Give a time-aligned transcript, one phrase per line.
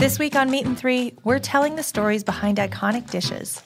[0.00, 3.62] This week on Meat and Three, we're telling the stories behind iconic dishes.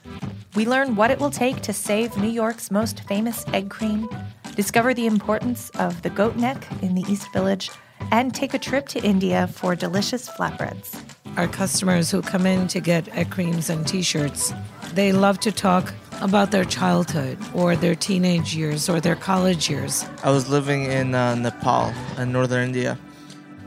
[0.56, 4.08] We learn what it will take to save New York's most famous egg cream,
[4.56, 7.70] discover the importance of the goat neck in the East Village,
[8.10, 11.00] and take a trip to India for delicious flatbreads.
[11.36, 14.52] Our customers who come in to get egg creams and t shirts,
[14.92, 20.05] they love to talk about their childhood or their teenage years or their college years.
[20.24, 22.98] I was living in uh, Nepal, in northern India,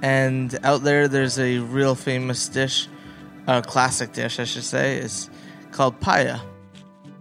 [0.02, 2.88] and out there there's a real famous dish,
[3.48, 5.30] a classic dish, I should say, is
[5.72, 6.40] called paya.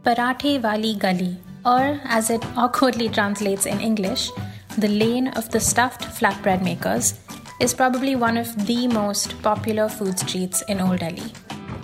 [0.05, 4.31] Parathe Wali Gali, or as it awkwardly translates in English,
[4.79, 7.15] the lane of the stuffed flatbread makers,
[7.61, 11.33] is probably one of the most popular food streets in Old Delhi.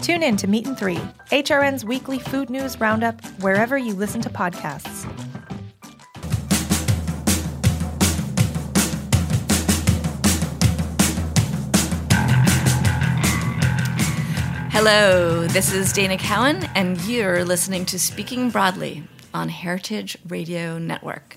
[0.03, 1.01] Tune in to Meat and Three,
[1.31, 5.09] HRN's weekly food news roundup, wherever you listen to podcasts.
[14.73, 21.37] Hello, this is Dana Cowin, and you're listening to Speaking Broadly on Heritage Radio Network.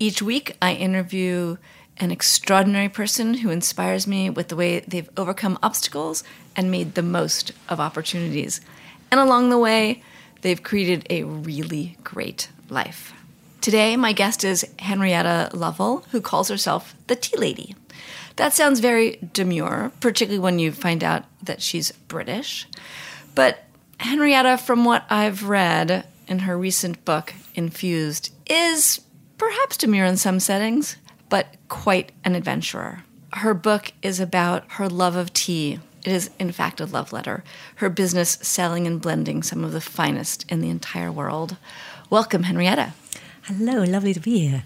[0.00, 1.58] Each week, I interview
[1.98, 6.24] an extraordinary person who inspires me with the way they've overcome obstacles
[6.56, 8.60] and made the most of opportunities.
[9.12, 10.02] And along the way,
[10.42, 13.12] they've created a really great life.
[13.60, 17.76] Today, my guest is Henrietta Lovell, who calls herself the Tea Lady.
[18.38, 22.68] That sounds very demure, particularly when you find out that she's British.
[23.34, 23.64] But
[23.98, 29.00] Henrietta, from what I've read in her recent book, Infused, is
[29.38, 30.96] perhaps demure in some settings,
[31.28, 33.02] but quite an adventurer.
[33.32, 35.80] Her book is about her love of tea.
[36.04, 37.42] It is, in fact, a love letter.
[37.76, 41.56] Her business selling and blending some of the finest in the entire world.
[42.08, 42.94] Welcome, Henrietta.
[43.42, 44.62] Hello, lovely to be here.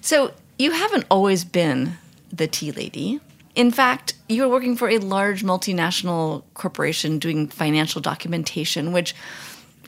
[0.00, 1.98] So, you haven't always been
[2.32, 3.20] the tea lady.
[3.54, 9.14] In fact, you were working for a large multinational corporation doing financial documentation, which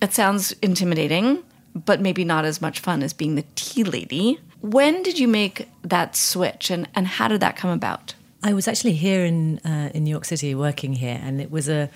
[0.02, 1.42] it sounds intimidating,
[1.74, 4.40] but maybe not as much fun as being the tea lady.
[4.60, 8.14] When did you make that switch and, and how did that come about?
[8.42, 11.68] I was actually here in uh, in New York City working here, and it was
[11.68, 11.90] a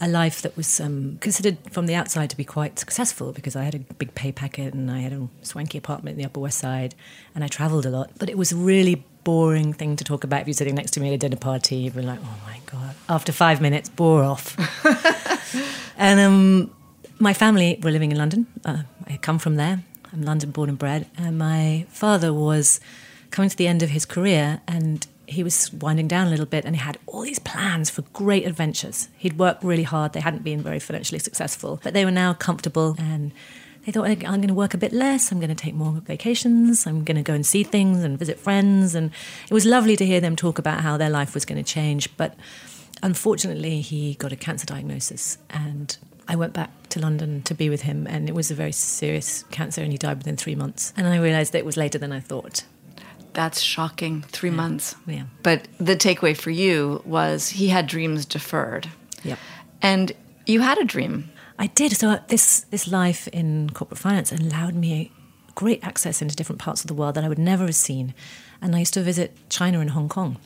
[0.00, 3.64] a life that was um, considered from the outside to be quite successful because I
[3.64, 6.58] had a big pay packet and I had a swanky apartment in the Upper West
[6.58, 6.94] Side,
[7.34, 8.10] and I travelled a lot.
[8.18, 11.08] But it was really boring thing to talk about if you're sitting next to me
[11.08, 11.76] at a dinner party.
[11.76, 14.56] You'd be like, "Oh my god!" After five minutes, bore off.
[15.98, 16.70] and um,
[17.18, 18.46] my family were living in London.
[18.64, 19.82] Uh, I come from there.
[20.14, 21.08] I'm London born and bred.
[21.18, 22.80] And my father was
[23.30, 26.64] coming to the end of his career and he was winding down a little bit
[26.64, 29.08] and he had all these plans for great adventures.
[29.18, 30.14] He'd worked really hard.
[30.14, 33.32] They hadn't been very financially successful, but they were now comfortable and
[33.88, 35.32] they thought, I'm going to work a bit less.
[35.32, 36.86] I'm going to take more vacations.
[36.86, 38.94] I'm going to go and see things and visit friends.
[38.94, 39.10] And
[39.50, 42.14] it was lovely to hear them talk about how their life was going to change.
[42.18, 42.34] But
[43.02, 45.96] unfortunately, he got a cancer diagnosis and
[46.28, 49.44] I went back to London to be with him, and it was a very serious
[49.44, 50.92] cancer, and he died within three months.
[50.94, 52.64] And I realized that it was later than I thought.
[53.32, 54.24] That's shocking.
[54.28, 54.56] Three Yeah.
[54.56, 54.94] months.
[55.06, 55.22] Yeah.
[55.42, 58.90] But the takeaway for you was he had dreams deferred.
[59.24, 59.38] Yep.
[59.80, 60.12] And
[60.44, 61.30] you had a dream.
[61.58, 61.96] I did.
[61.96, 65.12] So uh, this this life in corporate finance allowed me
[65.54, 68.14] great access into different parts of the world that I would never have seen.
[68.62, 70.36] And I used to visit China and Hong Kong.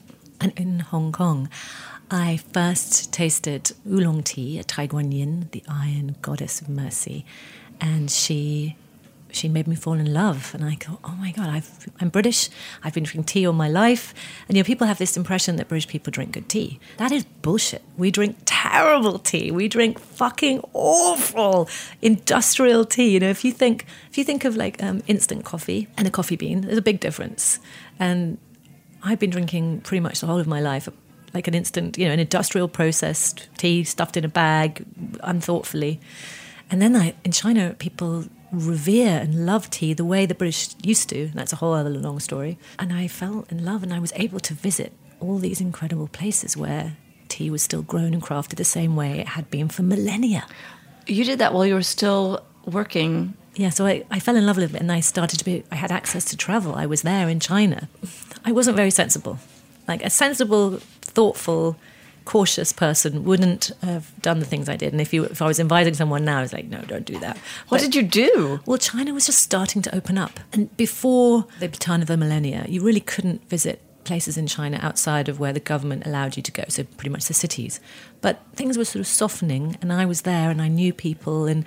[0.41, 1.49] And in Hong Kong,
[2.11, 7.25] I first tasted oolong tea at Tai Yin, the iron goddess of mercy.
[7.81, 8.77] And she
[9.35, 10.55] she made me fall in love.
[10.55, 12.51] And I thought, oh my God, I've, I'm British.
[12.83, 14.15] I've been drinking tea all my life.
[14.49, 16.81] And, you know, people have this impression that British people drink good tea.
[16.99, 17.83] That is bullshit.
[17.97, 19.51] We drink terrible tea.
[19.51, 21.69] We drink fucking awful
[22.01, 23.11] industrial tea.
[23.11, 26.11] You know, if you think, if you think of like um, instant coffee and a
[26.11, 27.59] coffee bean, there's a big difference.
[27.99, 28.39] And
[29.03, 30.89] I've been drinking pretty much the whole of my life
[31.35, 34.85] like an instant, you know, an industrial processed tea stuffed in a bag
[35.23, 36.01] unthoughtfully.
[36.71, 41.09] And then I, in China, people revere and love tea the way the British used
[41.09, 41.31] to.
[41.35, 42.59] That's a whole other long story.
[42.79, 46.57] And I fell in love and I was able to visit all these incredible places
[46.57, 46.97] where
[47.29, 50.47] tea was still grown and crafted the same way it had been for millennia.
[51.07, 53.35] You did that while you were still working.
[53.55, 55.77] Yeah, so I, I fell in love with it and I started to be, I
[55.77, 56.75] had access to travel.
[56.75, 57.89] I was there in China.
[58.45, 59.39] I wasn't very sensible.
[59.89, 61.77] Like a sensible, thoughtful,
[62.25, 64.93] cautious person wouldn't have done the things I did.
[64.93, 67.19] And if you, if I was inviting someone now, I was like, no, don't do
[67.19, 67.37] that.
[67.69, 68.61] What but, did you do?
[68.67, 72.65] Well, China was just starting to open up, and before the turn of the millennia,
[72.69, 76.53] you really couldn't visit places in China outside of where the government allowed you to
[76.53, 77.81] go, so pretty much the cities.
[78.21, 81.65] But things were sort of softening, and I was there, and I knew people, and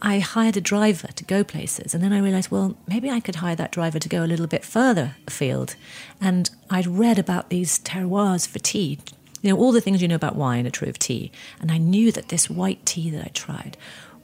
[0.00, 1.94] I hired a driver to go places.
[1.94, 4.46] And then I realized, well, maybe I could hire that driver to go a little
[4.46, 5.74] bit further afield.
[6.20, 9.00] And I'd read about these terroirs for tea.
[9.42, 11.30] You know, all the things you know about wine are true of tea.
[11.60, 13.76] And I knew that this white tea that I tried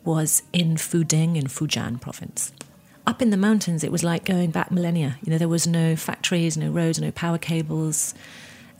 [0.05, 2.53] was in Fuding in Fujian province.
[3.07, 5.19] Up in the mountains, it was like going back millennia.
[5.23, 8.15] You know, there was no factories, no roads, no power cables.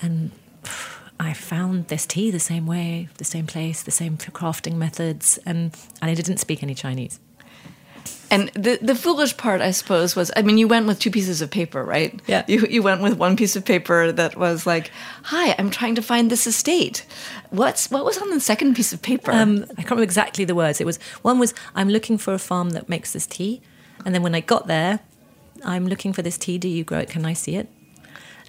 [0.01, 0.31] And
[1.21, 5.77] I found this tea the same way, the same place, the same crafting methods, and,
[6.01, 7.21] and I didn't speak any Chinese.
[8.35, 11.41] And the the foolish part, I suppose, was I mean, you went with two pieces
[11.41, 12.21] of paper, right?
[12.27, 12.43] Yeah.
[12.49, 14.91] You you went with one piece of paper that was like,
[15.25, 17.07] "Hi, I'm trying to find this estate."
[17.51, 19.31] What's what was on the second piece of paper?
[19.31, 20.81] Um, I can't remember exactly the words.
[20.81, 23.63] It was one was, "I'm looking for a farm that makes this tea,"
[24.05, 24.99] and then when I got there,
[25.65, 26.59] "I'm looking for this tea.
[26.59, 27.11] Do you grow it?
[27.11, 27.69] Can I see it?"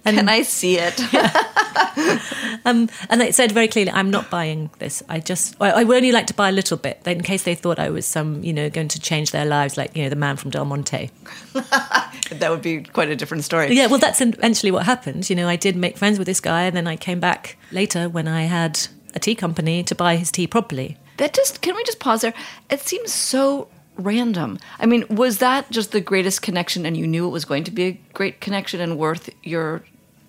[0.06, 1.00] And, Can I see it?
[2.64, 5.02] um, and they said very clearly, I'm not buying this.
[5.08, 7.78] I just, I would only like to buy a little bit, in case they thought
[7.78, 10.36] I was some, you know, going to change their lives, like, you know, the man
[10.36, 11.10] from Del Monte.
[11.54, 13.74] that would be quite a different story.
[13.74, 15.28] Yeah, well, that's eventually what happened.
[15.28, 18.08] You know, I did make friends with this guy, and then I came back later
[18.08, 18.78] when I had
[19.14, 20.98] a tea company to buy his tea properly.
[21.16, 22.34] That just, can we just pause there?
[22.70, 24.58] It seems so random.
[24.78, 27.70] I mean, was that just the greatest connection and you knew it was going to
[27.70, 29.82] be a great connection and worth your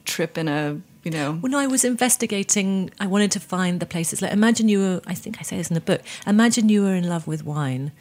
[0.07, 1.33] trip in a you know.
[1.33, 4.21] When i was investigating i wanted to find the places.
[4.21, 6.95] Like imagine you were i think i say this in the book imagine you were
[6.95, 7.91] in love with wine.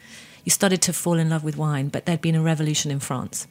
[0.43, 3.47] You started to fall in love with wine but there'd been a revolution in france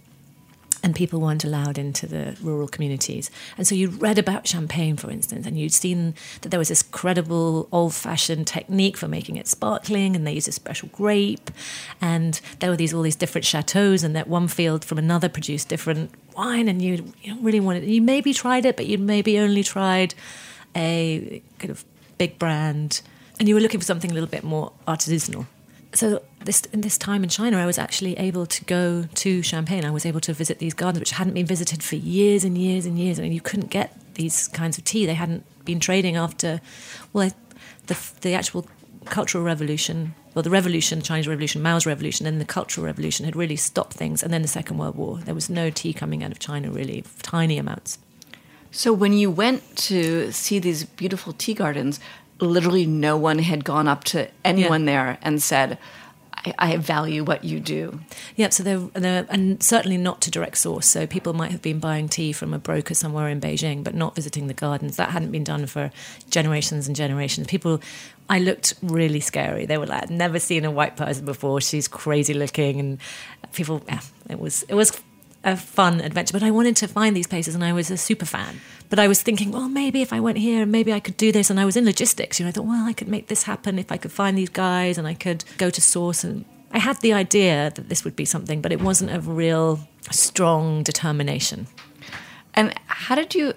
[0.86, 3.28] and people weren't allowed into the rural communities.
[3.58, 6.82] And so you'd read about champagne, for instance, and you'd seen that there was this
[6.82, 11.50] credible old fashioned technique for making it sparkling, and they used a special grape,
[12.00, 15.68] and there were these all these different chateaus, and that one field from another produced
[15.68, 19.38] different wine, and you you don't really wanted you maybe tried it, but you'd maybe
[19.38, 20.14] only tried
[20.74, 21.84] a kind of
[22.18, 23.00] big brand,
[23.38, 25.46] and you were looking for something a little bit more artisanal
[25.96, 29.84] so this in this time in China, I was actually able to go to Champagne.
[29.84, 32.86] I was able to visit these gardens, which hadn't been visited for years and years
[32.86, 33.18] and years.
[33.18, 35.06] I mean, you couldn't get these kinds of tea.
[35.06, 36.60] They hadn't been trading after,
[37.12, 37.30] well,
[37.86, 38.66] the the actual
[39.10, 43.56] cultural revolution, well, the revolution, Chinese Revolution, Mao's revolution, and the cultural revolution had really
[43.56, 44.22] stopped things.
[44.22, 47.04] And then the Second World War, there was no tea coming out of China really,
[47.22, 47.98] tiny amounts.
[48.70, 51.98] So when you went to see these beautiful tea gardens,
[52.40, 54.86] literally no one had gone up to anyone yeah.
[54.86, 55.78] there and said,
[56.58, 58.00] I, value what you do.
[58.36, 58.52] Yep.
[58.52, 60.86] So they're, they're, and certainly not to direct source.
[60.86, 64.14] So people might have been buying tea from a broker somewhere in Beijing, but not
[64.14, 64.96] visiting the gardens.
[64.96, 65.90] That hadn't been done for
[66.30, 67.46] generations and generations.
[67.46, 67.80] People,
[68.28, 69.66] I looked really scary.
[69.66, 71.60] They were like, never seen a white person before.
[71.60, 72.98] She's crazy looking, and
[73.52, 75.00] people, yeah, it was, it was
[75.46, 76.34] a fun adventure.
[76.34, 78.60] But I wanted to find these places, and I was a super fan.
[78.90, 81.48] But I was thinking, well, maybe if I went here, maybe I could do this.
[81.48, 82.38] And I was in logistics.
[82.38, 84.50] You know, I thought, well, I could make this happen if I could find these
[84.50, 86.22] guys, and I could go to source.
[86.24, 89.80] And I had the idea that this would be something, but it wasn't a real
[90.10, 91.68] strong determination.
[92.54, 93.54] And how did you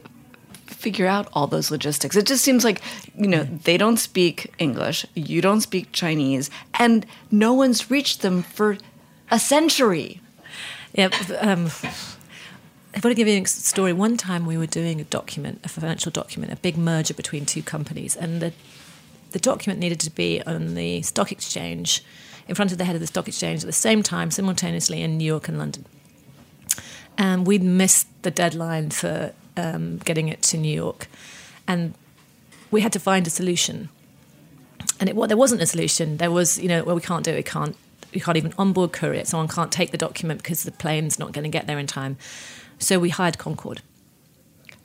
[0.68, 2.16] figure out all those logistics?
[2.16, 2.82] It just seems like,
[3.16, 8.44] you know, they don't speak English, you don't speak Chinese, and no one's reached them
[8.44, 8.78] for
[9.32, 10.22] a century.
[11.00, 11.08] Yeah.
[11.40, 11.72] Um,
[12.94, 13.94] I've got to give you a story.
[13.94, 17.64] One time we were doing a document, a financial document, a big merger between two
[17.64, 18.52] companies, and the
[19.32, 22.04] the document needed to be on the stock exchange,
[22.50, 25.18] in front of the head of the stock exchange at the same time, simultaneously in
[25.18, 25.86] New York and London.
[27.18, 31.08] And we'd missed the deadline for um, getting it to New York,
[31.66, 31.94] and
[32.72, 33.88] we had to find a solution.
[35.00, 36.18] And it, well, there wasn't a solution.
[36.18, 37.38] There was, you know, well, we can't do it.
[37.38, 37.78] We can't
[38.12, 39.26] you can't even onboard courier.
[39.26, 42.18] Someone can't take the document because the plane's not going to get there in time.
[42.80, 43.82] So we hired Concorde.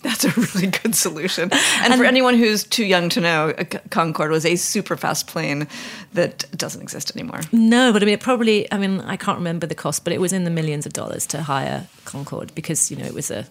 [0.03, 1.49] That's a really good solution.
[1.81, 5.27] And, for anyone who's too young to know, uh, C- Concorde was a super fast
[5.27, 5.67] plane
[6.13, 7.41] that doesn't exist anymore.
[7.53, 10.21] No, but I mean, it probably, I mean, I can't remember the cost, but it
[10.21, 13.47] was in the millions of dollars to hire Concorde because, you know, it was a,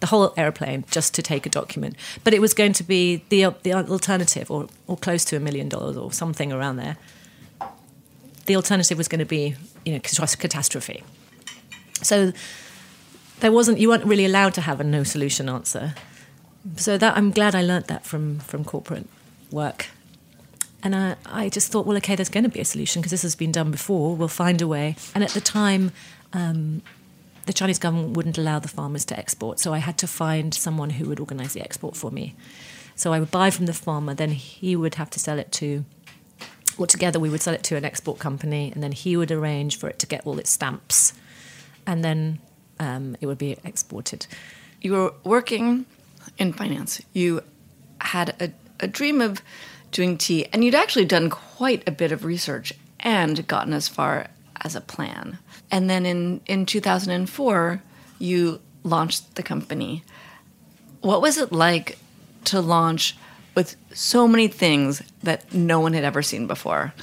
[0.00, 1.94] the whole airplane just to take a document.
[2.24, 5.68] But it was going to be the, the alternative or, or close to a million
[5.68, 6.96] dollars or something around there.
[8.48, 11.04] The alternative was going to be, you know, catastrophe.
[12.02, 12.32] So
[13.40, 15.94] there wasn't, you weren't really allowed to have a no solution answer.
[16.76, 19.06] So that, I'm glad I learnt that from, from corporate
[19.50, 19.88] work.
[20.82, 23.22] And I, I just thought, well, okay, there's going to be a solution because this
[23.22, 24.16] has been done before.
[24.16, 24.96] We'll find a way.
[25.14, 25.92] And at the time,
[26.32, 26.82] um,
[27.46, 30.90] the Chinese government wouldn't allow the farmers to export, so I had to find someone
[30.90, 32.34] who would organise the export for me.
[32.94, 35.84] So I would buy from the farmer, then he would have to sell it to,
[36.78, 39.76] well, together we would sell it to an export company, and then he would arrange
[39.76, 41.12] for it to get all its stamps,
[41.86, 42.38] and then
[42.78, 44.26] um, it would be exported.
[44.80, 45.86] You were working
[46.38, 47.02] in finance.
[47.12, 47.42] You
[48.00, 49.42] had a, a dream of
[49.90, 54.28] doing tea, and you'd actually done quite a bit of research and gotten as far
[54.62, 55.38] as a plan.
[55.70, 57.82] And then in, in 2004,
[58.18, 60.02] you launched the company.
[61.00, 61.98] What was it like
[62.44, 63.16] to launch
[63.58, 66.94] with so many things that no one had ever seen before?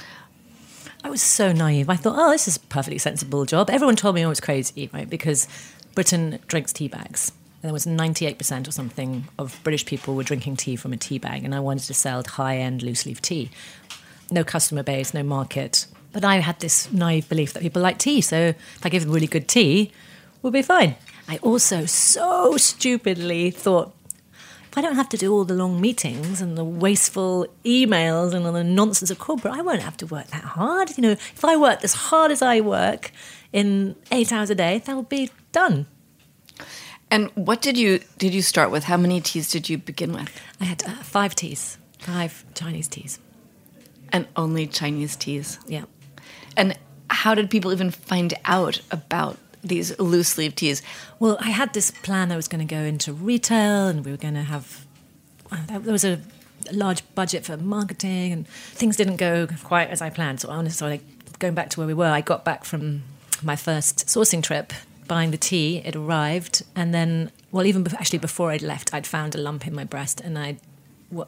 [1.04, 1.90] I was so naive.
[1.90, 3.68] I thought, oh, this is a perfectly sensible job.
[3.68, 5.08] Everyone told me oh, I was crazy, right?
[5.08, 5.48] Because
[5.94, 7.30] Britain drinks tea bags.
[7.62, 11.18] And there was 98% or something of British people were drinking tea from a tea
[11.18, 13.50] bag, and I wanted to sell high end loose leaf tea.
[14.30, 15.86] No customer base, no market.
[16.14, 19.12] But I had this naive belief that people like tea, so if I give them
[19.12, 19.92] really good tea,
[20.40, 20.96] we'll be fine.
[21.28, 23.92] I also so stupidly thought
[24.76, 28.44] if I don't have to do all the long meetings and the wasteful emails and
[28.44, 30.90] all the nonsense of corporate, I won't have to work that hard.
[30.98, 33.10] You know, if I worked as hard as I work
[33.54, 35.86] in eight hours a day, that'll be done.
[37.10, 38.84] And what did you did you start with?
[38.84, 40.28] How many teas did you begin with?
[40.60, 43.18] I had uh, five teas, five Chinese teas,
[44.12, 45.58] and only Chinese teas.
[45.66, 45.84] Yeah.
[46.54, 46.76] And
[47.08, 50.82] how did people even find out about these loose leaf teas?
[51.18, 52.32] Well, I had this plan.
[52.32, 54.86] I was going to go into retail, and we were going to have.
[55.68, 56.20] There was a
[56.72, 60.40] large budget for marketing, and things didn't go quite as I planned.
[60.40, 63.02] So honestly, like going back to where we were, I got back from
[63.42, 64.72] my first sourcing trip
[65.06, 65.78] buying the tea.
[65.84, 69.66] It arrived, and then, well, even be- actually before I'd left, I'd found a lump
[69.66, 70.58] in my breast, and I'd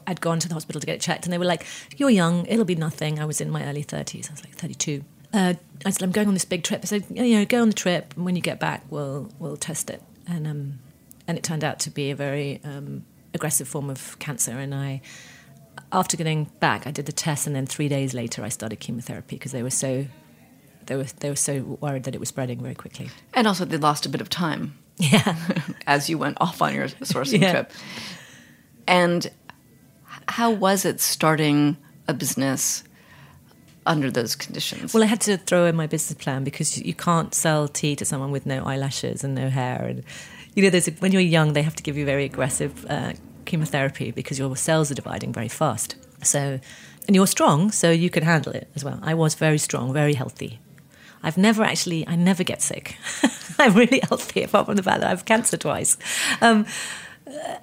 [0.05, 1.65] I'd gone to the hospital to get it checked, and they were like,
[1.95, 4.27] "You're young; it'll be nothing." I was in my early thirties.
[4.29, 5.03] I was like thirty-two.
[5.33, 5.53] Uh,
[5.85, 7.73] I said, "I'm going on this big trip." I said, "You know, go on the
[7.75, 10.79] trip, and when you get back, we'll we'll test it." And um,
[11.27, 15.01] and it turned out to be a very um, aggressive form of cancer, and I.
[15.91, 19.37] After getting back, I did the test, and then three days later, I started chemotherapy
[19.37, 20.05] because they were so
[20.85, 23.09] they were they were so worried that it was spreading very quickly.
[23.33, 24.77] And also, they lost a bit of time.
[24.97, 25.35] Yeah,
[25.87, 27.51] as you went off on your sourcing Yeah.
[27.51, 27.71] trip.
[28.87, 29.31] And
[30.27, 32.83] how was it starting a business
[33.89, 34.93] under those conditions?
[34.93, 38.05] Well, I had to throw in my business plan because you can't sell tea to
[38.05, 39.83] someone with no eyelashes and no hair.
[39.83, 40.03] And
[40.55, 43.13] you know, there's a, when you're young, they have to give you very aggressive uh,
[43.45, 45.95] chemotherapy because your cells are dividing very fast.
[46.23, 46.59] So,
[47.07, 48.99] and you're strong, so you can handle it as well.
[49.01, 50.59] I was very strong, very healthy.
[51.23, 52.95] I've never actually, I never get sick.
[53.59, 55.97] I'm really healthy, apart from the fact that I have cancer twice.
[56.41, 56.65] Um,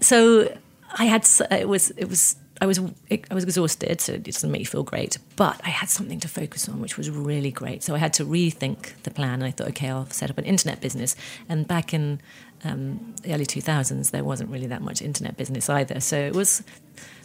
[0.01, 0.55] so
[0.99, 2.79] I had it was it was I was
[3.11, 5.19] I was exhausted, so it doesn't make you feel great.
[5.37, 7.83] But I had something to focus on, which was really great.
[7.83, 9.35] So I had to rethink the plan.
[9.35, 11.17] And I thought, okay, I'll set up an internet business.
[11.49, 12.21] And back in
[12.65, 16.01] um, the early two thousands, there wasn't really that much internet business either.
[16.01, 16.63] So it was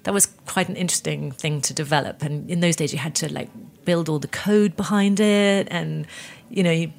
[0.04, 2.24] that was quite an interesting thing to develop.
[2.24, 3.50] And in those days, you had to like
[3.86, 6.08] build all the code behind it, and
[6.50, 6.92] you know, you,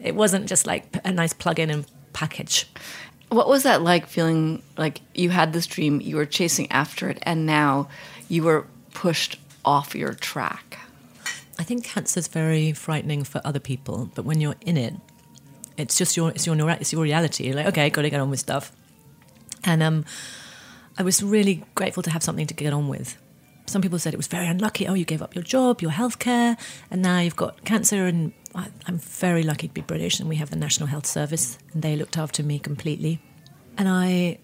[0.00, 2.66] it wasn't just like a nice plug-in and package.
[3.30, 7.18] What was that like feeling like you had this dream, you were chasing after it,
[7.22, 7.88] and now
[8.28, 10.78] you were pushed off your track?
[11.58, 14.94] I think cancer's very frightening for other people, but when you're in it,
[15.76, 17.46] it's just your it's your it's your reality.
[17.46, 18.72] You're like, okay, got to get on with stuff.
[19.64, 20.04] And um,
[20.96, 23.16] I was really grateful to have something to get on with.
[23.66, 24.88] Some people said it was very unlucky.
[24.88, 26.58] Oh, you gave up your job, your healthcare,
[26.90, 28.06] and now you've got cancer.
[28.06, 31.58] And I, I'm very lucky to be British, and we have the National Health Service,
[31.72, 33.20] and they looked after me completely.
[33.76, 34.38] And I,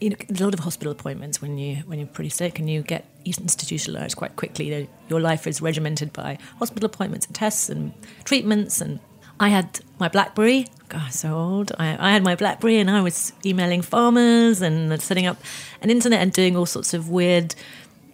[0.00, 2.68] you know, there's a lot of hospital appointments when you when you're pretty sick, and
[2.68, 4.66] you get institutionalized quite quickly.
[4.66, 7.92] You know, Your life is regimented by hospital appointments and tests and
[8.24, 8.80] treatments.
[8.80, 9.00] And
[9.38, 10.66] I had my BlackBerry.
[10.88, 11.72] God, so old.
[11.78, 15.38] I, I had my BlackBerry, and I was emailing farmers and setting up
[15.82, 17.54] an internet and doing all sorts of weird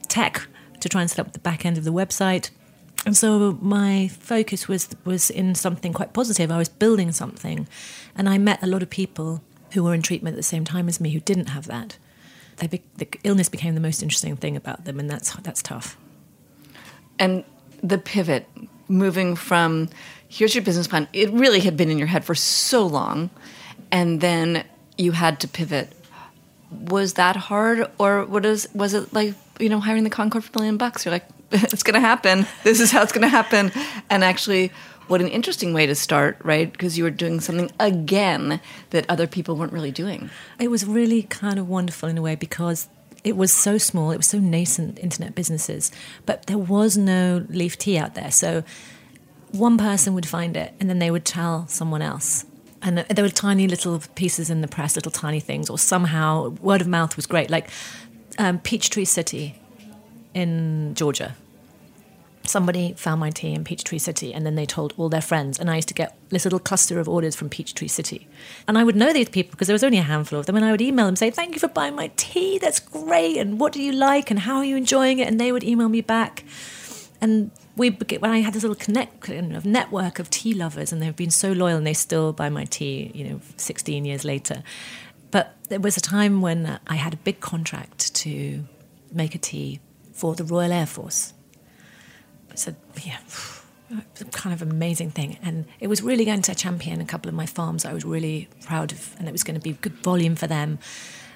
[0.08, 0.46] tech
[0.80, 2.50] to try and set up the back end of the website.
[3.06, 6.50] And so my focus was was in something quite positive.
[6.50, 7.66] I was building something,
[8.14, 9.42] and I met a lot of people
[9.72, 11.96] who were in treatment at the same time as me who didn't have that.
[12.70, 15.96] Be, the illness became the most interesting thing about them, and that's that's tough.
[17.18, 17.44] And
[17.82, 18.46] the pivot,
[18.88, 19.88] moving from
[20.28, 21.08] here's your business plan.
[21.14, 23.30] It really had been in your head for so long,
[23.90, 24.64] and then
[24.98, 25.90] you had to pivot.
[26.70, 29.34] Was that hard, or what is was it like?
[29.58, 31.04] You know, hiring the Concorde for a million bucks.
[31.04, 32.46] You're like, it's going to happen.
[32.62, 33.72] This is how it's going to happen.
[34.08, 34.70] And actually,
[35.08, 36.70] what an interesting way to start, right?
[36.70, 40.30] Because you were doing something again that other people weren't really doing.
[40.60, 42.88] It was really kind of wonderful in a way because
[43.24, 45.90] it was so small, it was so nascent internet businesses,
[46.26, 48.30] but there was no leaf tea out there.
[48.30, 48.62] So
[49.50, 52.46] one person would find it and then they would tell someone else.
[52.82, 56.80] And there were tiny little pieces in the press, little tiny things, or somehow word
[56.80, 57.50] of mouth was great.
[57.50, 57.68] Like
[58.38, 59.59] um, Peachtree City
[60.34, 61.36] in Georgia.
[62.44, 65.58] Somebody found my tea in Peachtree City and then they told all their friends.
[65.58, 68.26] And I used to get this little cluster of orders from Peachtree City.
[68.66, 70.56] And I would know these people because there was only a handful of them.
[70.56, 72.58] And I would email them, say, Thank you for buying my tea.
[72.58, 73.36] That's great.
[73.36, 74.30] And what do you like?
[74.30, 75.28] And how are you enjoying it?
[75.28, 76.44] And they would email me back.
[77.20, 81.14] And we when I had this little connect of network of tea lovers, and they've
[81.14, 84.62] been so loyal, and they still buy my tea, you know, 16 years later.
[85.30, 88.64] But there was a time when I had a big contract to
[89.12, 89.80] make a tea
[90.20, 91.32] for the Royal Air Force.
[92.54, 93.20] Said, yeah,
[94.32, 95.38] kind of amazing thing.
[95.42, 98.48] And it was really going to champion a couple of my farms I was really
[98.62, 100.78] proud of, and it was going to be good volume for them.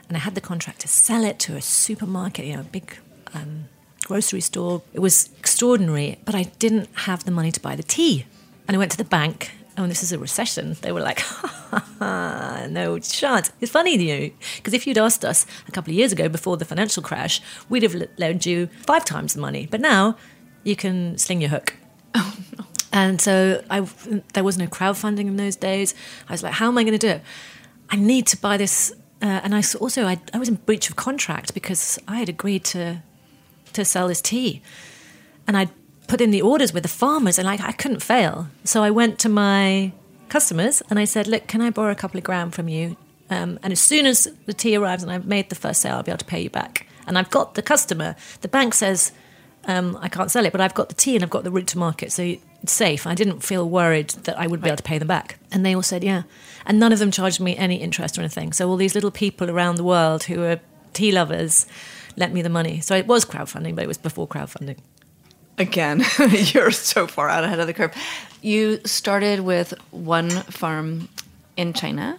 [0.06, 2.98] And I had the contract to sell it to a supermarket, you know, a big
[3.32, 3.68] um,
[4.04, 4.82] grocery store.
[4.92, 8.26] It was extraordinary, but I didn't have the money to buy the tea.
[8.68, 11.23] And I went to the bank oh, this is a recession, they were like,
[12.00, 13.52] no chance.
[13.61, 16.28] It's funny, to you know, because if you'd asked us a couple of years ago
[16.28, 19.66] before the financial crash, we'd have loaned you five times the money.
[19.71, 20.16] But now
[20.62, 21.75] you can sling your hook.
[22.16, 22.64] Oh, no.
[22.93, 23.81] And so I,
[24.35, 25.97] there was no crowdfunding in those days.
[26.28, 27.23] I was like, how am I going to do it?
[27.90, 28.93] I need to buy this.
[29.21, 32.63] Uh, and I also, I, I was in breach of contract because I had agreed
[32.67, 33.02] to,
[33.73, 34.63] to sell this tea.
[35.49, 35.71] And I'd
[36.06, 38.49] put in the orders with the farmers and like I couldn't fail.
[38.64, 39.93] So I went to my
[40.28, 42.97] customers and I said, look, can I borrow a couple of grand from you?
[43.30, 46.02] Um, and as soon as the tea arrives and I've made the first sale, I'll
[46.02, 46.86] be able to pay you back.
[47.06, 48.17] And I've got the customer.
[48.43, 49.12] The bank says
[49.67, 51.69] um, I can't sell it, but I've got the tea and I've got the route
[51.69, 53.06] to market, so it's safe.
[53.06, 55.38] I didn't feel worried that I would be able to pay them back.
[55.52, 56.23] And they all said, yeah.
[56.67, 58.52] And none of them charged me any interest or anything.
[58.52, 60.60] So all these little people around the world who are
[60.93, 61.67] tea lovers
[62.17, 62.80] lent me the money.
[62.80, 64.78] So it was crowdfunding, but it was before crowdfunding.
[65.58, 67.95] Again, you're so far out ahead of the curve.
[68.43, 71.08] You started with one farm
[71.56, 72.19] in China.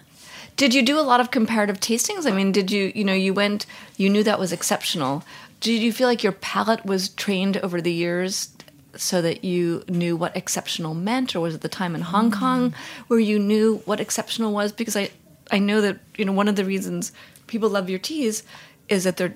[0.55, 2.25] Did you do a lot of comparative tastings?
[2.25, 3.65] I mean, did you, you know, you went,
[3.97, 5.23] you knew that was exceptional.
[5.59, 8.49] Did you feel like your palate was trained over the years
[8.95, 12.39] so that you knew what exceptional meant, or was it the time in Hong mm.
[12.39, 12.75] Kong
[13.07, 14.71] where you knew what exceptional was?
[14.71, 15.09] Because I,
[15.51, 17.11] I know that you know one of the reasons
[17.47, 18.43] people love your teas
[18.87, 19.35] is that they're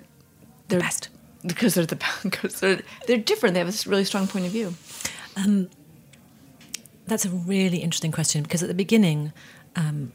[0.69, 1.09] they're best
[1.45, 3.53] because they're the because they're they're different.
[3.53, 4.73] They have a really strong point of view.
[5.35, 5.69] Um,
[7.07, 9.33] that's a really interesting question because at the beginning,
[9.75, 10.11] um,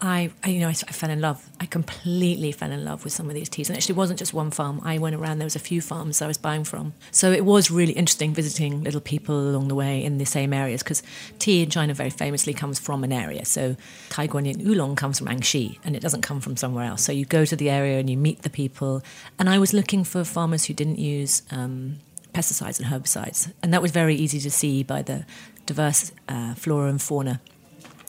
[0.00, 1.48] I, I, you know, I, I, fell in love.
[1.60, 4.34] I completely fell in love with some of these teas, and actually, it wasn't just
[4.34, 4.80] one farm.
[4.84, 5.38] I went around.
[5.38, 8.82] There was a few farms I was buying from, so it was really interesting visiting
[8.82, 11.02] little people along the way in the same areas because
[11.38, 13.44] tea in China very famously comes from an area.
[13.44, 13.76] So
[14.10, 17.02] Tieguanyin oolong comes from Anxi, and it doesn't come from somewhere else.
[17.02, 19.02] So you go to the area and you meet the people.
[19.38, 21.98] And I was looking for farmers who didn't use um,
[22.32, 25.24] pesticides and herbicides, and that was very easy to see by the
[25.66, 27.40] diverse uh, flora and fauna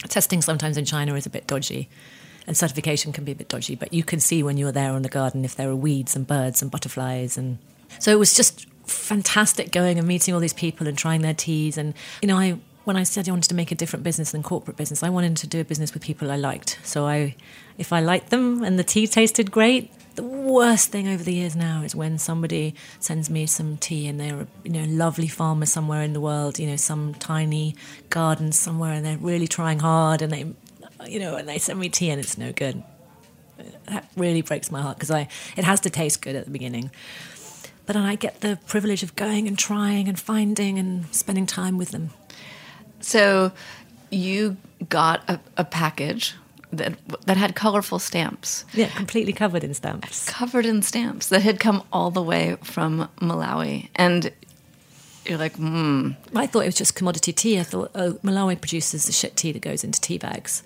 [0.09, 1.89] testing sometimes in China is a bit dodgy
[2.47, 5.01] and certification can be a bit dodgy, but you can see when you're there on
[5.01, 7.37] the garden if there are weeds and birds and butterflies.
[7.37, 7.57] And
[7.99, 11.77] so it was just fantastic going and meeting all these people and trying their teas.
[11.77, 14.43] And, you know, I, when I said I wanted to make a different business than
[14.43, 16.79] corporate business, I wanted to do a business with people I liked.
[16.83, 17.35] So I,
[17.77, 21.55] if I liked them and the tea tasted great, the worst thing over the years
[21.55, 26.01] now is when somebody sends me some tea and they're you know lovely farmer somewhere
[26.01, 27.75] in the world you know some tiny
[28.09, 30.45] garden somewhere and they're really trying hard and they
[31.07, 32.83] you know and they send me tea and it's no good.
[33.87, 36.91] That really breaks my heart because i it has to taste good at the beginning.
[37.85, 41.91] But i get the privilege of going and trying and finding and spending time with
[41.91, 42.11] them.
[42.99, 43.51] So
[44.09, 44.57] you
[44.89, 46.35] got a, a package
[46.77, 48.65] that that had colorful stamps.
[48.73, 50.27] Yeah, completely covered in stamps.
[50.29, 54.31] Covered in stamps that had come all the way from Malawi, and
[55.25, 56.11] you're like, hmm.
[56.35, 57.59] I thought it was just commodity tea.
[57.59, 60.63] I thought, oh, Malawi produces the shit tea that goes into tea bags.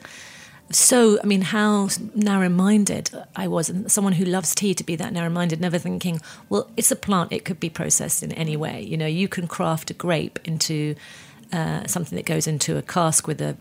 [0.71, 4.95] so, I mean, how narrow minded I was, and someone who loves tea to be
[4.97, 8.57] that narrow minded, never thinking, well, it's a plant, it could be processed in any
[8.57, 8.81] way.
[8.81, 10.95] You know, you can craft a grape into
[11.51, 13.57] uh, something that goes into a cask with a,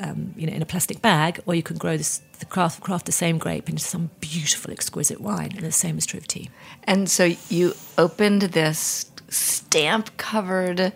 [0.00, 3.06] um, you know, in a plastic bag, or you can grow this, the craft, craft
[3.06, 5.52] the same grape into some beautiful, exquisite wine.
[5.56, 6.50] And the same is true of tea.
[6.84, 10.92] And so you opened this stamp covered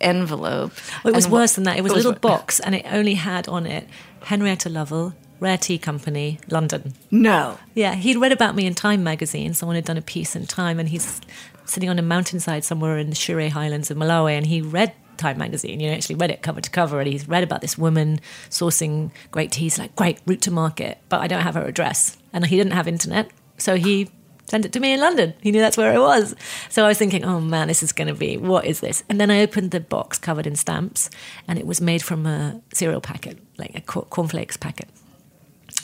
[0.00, 0.72] envelope.
[1.04, 1.76] Well, it was worse than that.
[1.76, 3.88] It was a little box, and it only had on it
[4.24, 6.94] Henrietta Lovell, Rare Tea Company, London.
[7.10, 7.58] No.
[7.74, 9.54] Yeah, he'd read about me in Time magazine.
[9.54, 11.20] Someone had done a piece in Time, and he's
[11.64, 15.38] sitting on a mountainside somewhere in the Shire Highlands of Malawi, and he read Time
[15.38, 15.78] magazine.
[15.78, 19.10] You know, actually read it cover to cover, and he's read about this woman sourcing
[19.30, 19.78] great teas.
[19.78, 22.88] Like, great route to market, but I don't have her address, and he didn't have
[22.88, 24.10] internet, so he
[24.50, 25.32] sent it to me in London.
[25.40, 26.34] He knew that's where it was.
[26.68, 29.04] So I was thinking, oh man, this is going to be what is this?
[29.08, 31.08] And then I opened the box covered in stamps,
[31.46, 34.88] and it was made from a cereal packet, like a cor- cornflakes packet.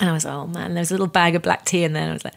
[0.01, 2.03] And I was, oh man, there's a little bag of black tea in there.
[2.03, 2.35] And I was like,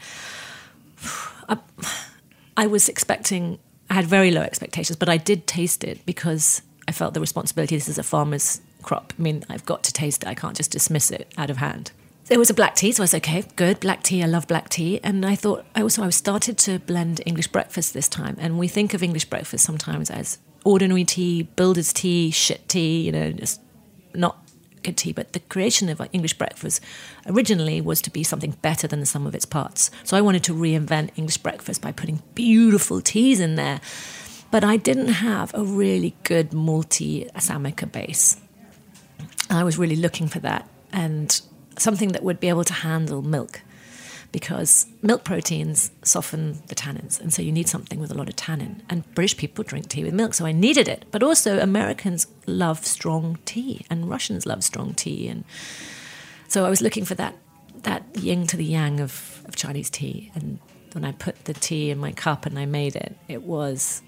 [1.49, 3.59] I, I was expecting,
[3.89, 7.75] I had very low expectations, but I did taste it because I felt the responsibility.
[7.75, 9.13] This is a farmer's crop.
[9.17, 10.28] I mean, I've got to taste it.
[10.28, 11.91] I can't just dismiss it out of hand.
[12.25, 14.23] There was a black tea, so I was okay, good, black tea.
[14.23, 17.93] I love black tea, and I thought I also I started to blend English breakfast
[17.93, 18.38] this time.
[18.39, 23.12] And we think of English breakfast sometimes as ordinary tea, builder's tea, shit tea, you
[23.12, 23.62] know, just
[24.15, 24.49] not
[24.82, 26.82] good tea, but the creation of English breakfast
[27.28, 29.91] originally was to be something better than the sum of its parts.
[30.04, 33.80] So I wanted to reinvent English breakfast by putting beautiful teas in there.
[34.51, 38.38] But I didn't have a really good multi Assamica base.
[39.49, 41.41] I was really looking for that and
[41.77, 43.62] something that would be able to handle milk
[44.31, 47.19] because milk proteins soften the tannins.
[47.19, 48.83] And so you need something with a lot of tannin.
[48.89, 51.05] And British people drink tea with milk, so I needed it.
[51.12, 55.27] But also, Americans love strong tea, and Russians love strong tea.
[55.27, 55.45] And
[56.47, 57.35] so I was looking for that,
[57.83, 60.31] that yin to the yang of, of Chinese tea.
[60.35, 60.59] And
[60.93, 64.01] when I put the tea in my cup and I made it, it was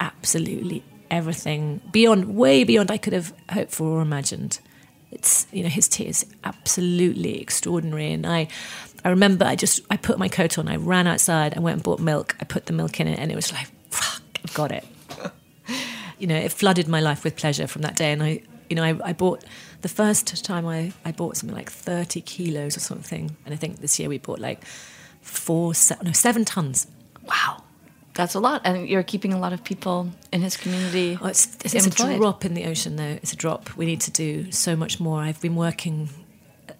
[0.00, 4.60] absolutely everything beyond, way beyond I could have hoped for or imagined.
[5.10, 8.12] It's you know his tea is absolutely extraordinary.
[8.12, 8.48] And i
[9.04, 11.82] i remember i just i put my coat on i ran outside i went and
[11.84, 14.72] bought milk i put the milk in it and it was like fuck I've got
[14.72, 14.84] it.
[16.18, 18.10] You know it flooded my life with pleasure from that day.
[18.10, 19.44] And i you know i, I bought
[19.82, 23.36] the first time I, I bought something like 30 kilos or something.
[23.46, 24.64] And i think this year we bought like
[25.22, 26.86] four se- no seven tons.
[27.22, 27.62] Wow.
[28.18, 28.62] That's a lot.
[28.64, 31.16] And you're keeping a lot of people in his community.
[31.22, 33.04] Oh, it's, it's, it's a drop in the ocean, though.
[33.04, 33.76] It's a drop.
[33.76, 35.20] We need to do so much more.
[35.20, 36.08] I've been working,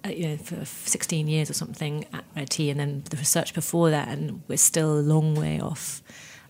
[0.04, 3.54] uh, you know, for 16 years or something at Rare Tea, and then the research
[3.54, 6.02] before that, and we're still a long way off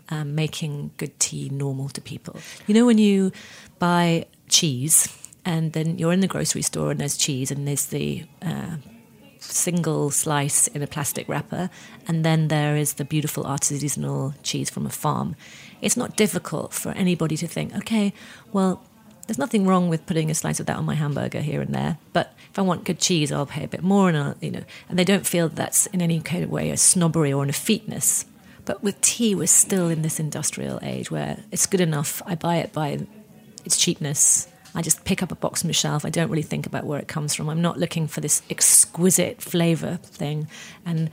[0.09, 2.37] um, making good tea normal to people.
[2.67, 3.31] You know, when you
[3.79, 8.25] buy cheese, and then you're in the grocery store, and there's cheese, and there's the
[8.41, 8.77] uh,
[9.53, 11.71] single slice in a plastic wrapper,
[12.07, 15.37] and then there is the beautiful artisanal cheese from a farm.
[15.81, 18.13] It's not difficult for anybody to think, okay,
[18.53, 18.83] well,
[19.27, 21.99] there's nothing wrong with putting a slice of that on my hamburger here and there,
[22.13, 24.65] but if I want good cheese, I'll pay a bit more, and I'll, you know,
[24.89, 28.25] and they don't feel that's in any kind of way a snobbery or an effeteness.
[28.65, 32.21] But with tea, we're still in this industrial age where it's good enough.
[32.27, 33.07] I buy it by
[33.65, 34.47] its cheapness.
[34.75, 36.05] I just pick up a box from the shelf.
[36.05, 37.49] I don't really think about where it comes from.
[37.49, 40.49] I'm not looking for this exquisite flavor thing.
[40.85, 41.11] And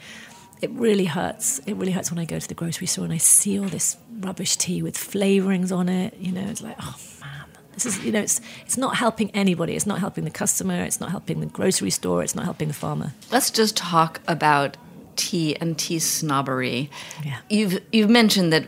[0.62, 1.60] it really hurts.
[1.60, 3.98] It really hurts when I go to the grocery store and I see all this
[4.20, 6.16] rubbish tea with flavorings on it.
[6.18, 9.76] You know, it's like, oh man, this is, you know, it's, it's not helping anybody.
[9.76, 10.84] It's not helping the customer.
[10.84, 12.24] It's not helping the grocery store.
[12.24, 13.14] It's not helping the farmer.
[13.32, 14.78] Let's just talk about
[15.16, 16.90] tea and tea snobbery.
[17.24, 17.38] Yeah.
[17.50, 18.68] You've you've mentioned that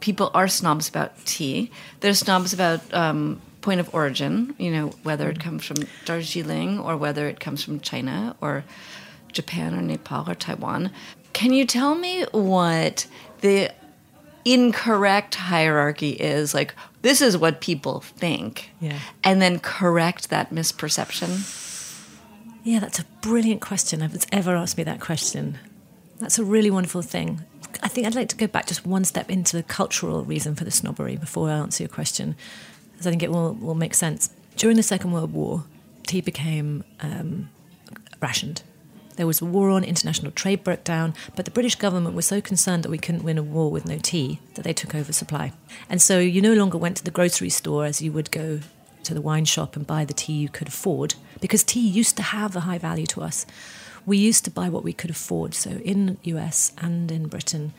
[0.00, 1.70] people are snobs about tea.
[2.00, 4.54] They're snobs about um, point of origin.
[4.58, 8.64] You know whether it comes from Darjeeling or whether it comes from China or
[9.32, 10.90] Japan or Nepal or Taiwan.
[11.32, 13.06] Can you tell me what
[13.40, 13.70] the
[14.44, 16.52] incorrect hierarchy is?
[16.54, 18.98] Like this is what people think, Yeah.
[19.24, 21.58] and then correct that misperception.
[22.64, 24.00] Yeah, that's a brilliant question.
[24.00, 25.58] Nobody's ever asked me that question.
[26.20, 27.40] That's a really wonderful thing.
[27.82, 30.62] I think I'd like to go back just one step into the cultural reason for
[30.64, 32.36] the snobbery before I answer your question,
[33.06, 34.30] I think it will, will make sense.
[34.56, 35.64] During the Second World War,
[36.06, 37.48] tea became um,
[38.20, 38.62] rationed.
[39.16, 42.40] There was a war on, international trade broke down, but the British government was so
[42.40, 45.52] concerned that we couldn't win a war with no tea that they took over supply.
[45.88, 48.60] And so you no longer went to the grocery store as you would go
[49.04, 52.22] to the wine shop and buy the tea you could afford, because tea used to
[52.22, 53.44] have a high value to us.
[54.06, 55.54] We used to buy what we could afford.
[55.54, 57.74] So in the US and in Britain,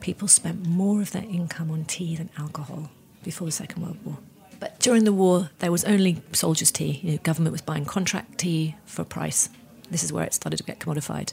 [0.00, 2.90] people spent more of their income on tea than alcohol
[3.22, 4.18] before the Second World War.
[4.62, 7.00] But during the war, there was only soldiers' tea.
[7.02, 9.48] You know, government was buying contract tea for a price.
[9.90, 11.32] This is where it started to get commodified.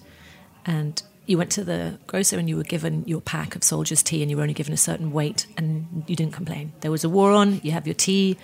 [0.66, 4.24] And you went to the grocer and you were given your pack of soldier's tea
[4.24, 6.74] and you were only given a certain weight and you didn't complain.
[6.80, 8.36] There was a war on, you have your tea,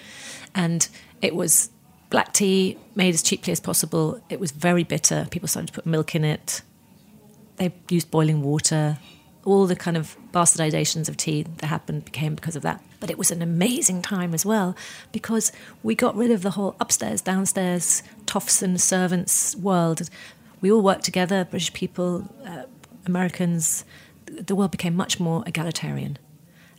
[0.54, 0.88] and
[1.20, 1.72] it was
[2.12, 4.22] black tea made as cheaply as possible.
[4.30, 5.26] It was very bitter.
[5.32, 6.62] People started to put milk in it.
[7.56, 9.00] They used boiling water.
[9.46, 12.84] All the kind of bastardizations of tea that happened became because of that.
[13.06, 14.76] But it was an amazing time as well
[15.12, 15.52] because
[15.84, 20.10] we got rid of the whole upstairs, downstairs, toffs and servants world.
[20.60, 22.64] We all worked together, British people, uh,
[23.06, 23.86] Americans.
[24.26, 26.18] The world became much more egalitarian.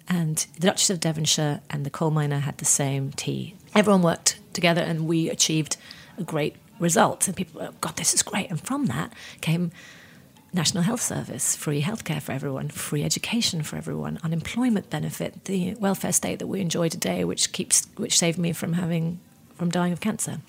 [0.08, 3.54] And the Duchess of Devonshire and the coal miner had the same tea.
[3.72, 5.76] Everyone worked together and we achieved
[6.18, 7.28] a great result.
[7.28, 8.50] And people, oh, God, this is great.
[8.50, 9.70] And from that came
[10.52, 16.12] National Health Service, free healthcare for everyone, free education for everyone, unemployment benefit, the welfare
[16.12, 19.20] state that we enjoy today, which keeps which saved me from having
[19.54, 20.40] from dying of cancer.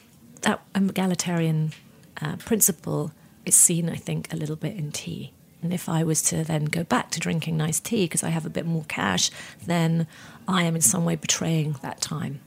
[0.41, 1.73] That egalitarian
[2.21, 3.11] uh, principle
[3.45, 5.33] is seen, I think, a little bit in tea.
[5.61, 8.45] And if I was to then go back to drinking nice tea because I have
[8.45, 9.31] a bit more cash,
[9.65, 10.07] then
[10.47, 12.41] I am in some way betraying that time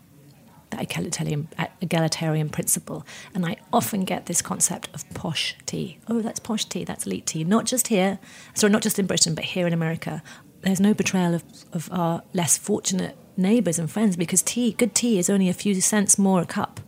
[0.70, 1.48] that egalitarian,
[1.80, 3.06] egalitarian principle.
[3.34, 5.98] And I often get this concept of posh tea.
[6.08, 7.44] Oh, that's posh tea, that's elite tea.
[7.44, 8.18] Not just here,
[8.54, 10.22] sorry, not just in Britain, but here in America.
[10.62, 15.18] There's no betrayal of, of our less fortunate neighbours and friends because tea, good tea,
[15.18, 16.80] is only a few cents more a cup.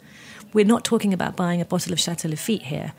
[0.53, 2.93] We're not talking about buying a bottle of Chateau Lafite here.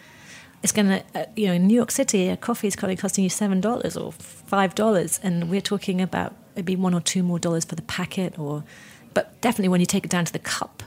[0.63, 3.23] It's going to, uh, you know, in New York City, a coffee is probably costing
[3.23, 3.61] you $7
[4.01, 8.39] or $5, and we're talking about maybe one or two more dollars for the packet
[8.39, 8.63] or
[9.13, 10.83] but definitely when you take it down to the cup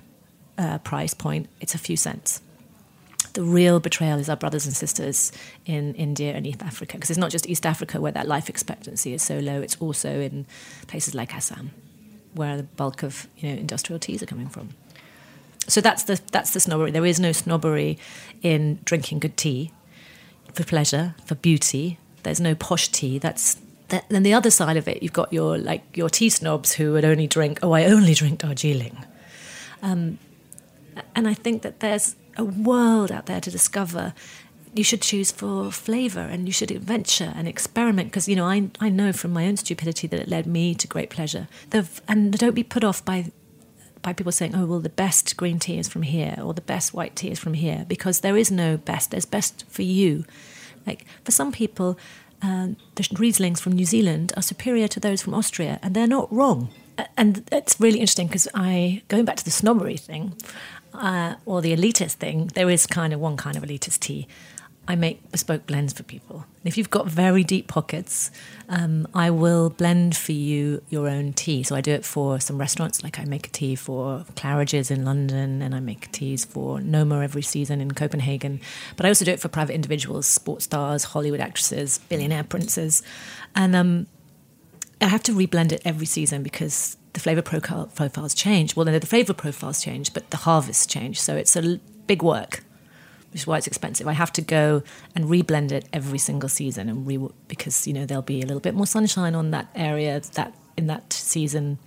[0.59, 2.41] uh, price point, it's a few cents.
[3.33, 5.31] The real betrayal is our brothers and sisters
[5.67, 9.13] in India and East Africa, because it's not just East Africa where that life expectancy
[9.13, 10.47] is so low, it's also in
[10.87, 11.73] places like Assam,
[12.35, 14.71] where the bulk of you know, industrial teas are coming from.
[15.69, 16.93] So that's the, that's the snobbery.
[16.93, 17.99] There is no snobbery
[18.41, 19.73] in drinking good tea
[20.55, 21.99] for pleasure, for beauty.
[22.23, 23.19] There's no posh tea.
[23.19, 26.93] That's then the other side of it, you've got your like your tea snobs who
[26.93, 27.59] would only drink.
[27.63, 29.05] Oh, I only drink Darjeeling.
[29.83, 30.19] Um,
[31.15, 34.15] and I think that there's a world out there to discover.
[34.75, 38.69] You should choose for flavour and you should venture and experiment because, you know, I,
[38.79, 41.49] I know from my own stupidity that it led me to great pleasure.
[42.07, 43.33] And don't be put off by
[44.03, 46.95] by people saying, oh, well, the best green tea is from here or the best
[46.95, 49.11] white tea is from here because there is no best.
[49.11, 50.25] There's best for you.
[50.87, 51.99] Like for some people,
[52.95, 56.69] the Rieslings from New Zealand are superior to those from Austria, and they're not wrong.
[57.17, 60.35] And it's really interesting because I, going back to the snobbery thing,
[60.95, 64.27] uh, or the elitist thing, there is kind of one kind of elitist tea.
[64.89, 66.47] I make bespoke blends for people.
[66.65, 68.31] If you've got very deep pockets,
[68.69, 71.65] um, I will blend for you your own tea.
[71.65, 75.05] So I do it for some restaurants, like I make a tea for Claridge's in
[75.05, 78.61] London, and I make teas for Noma every season in Copenhagen.
[78.97, 83.03] But I also do it for private individuals, sports stars, Hollywood actresses, billionaire princes,
[83.55, 84.07] and um,
[85.01, 88.77] I have to reblend it every season because the flavor profiles change.
[88.77, 91.21] Well, then the flavor profiles change, but the harvests change.
[91.21, 92.63] So it's a big work,
[93.37, 94.09] which is why it's expensive.
[94.09, 94.83] I have to go
[95.15, 98.61] and reblend it every single season, and re- because you know there'll be a little
[98.61, 101.79] bit more sunshine on that area that in that season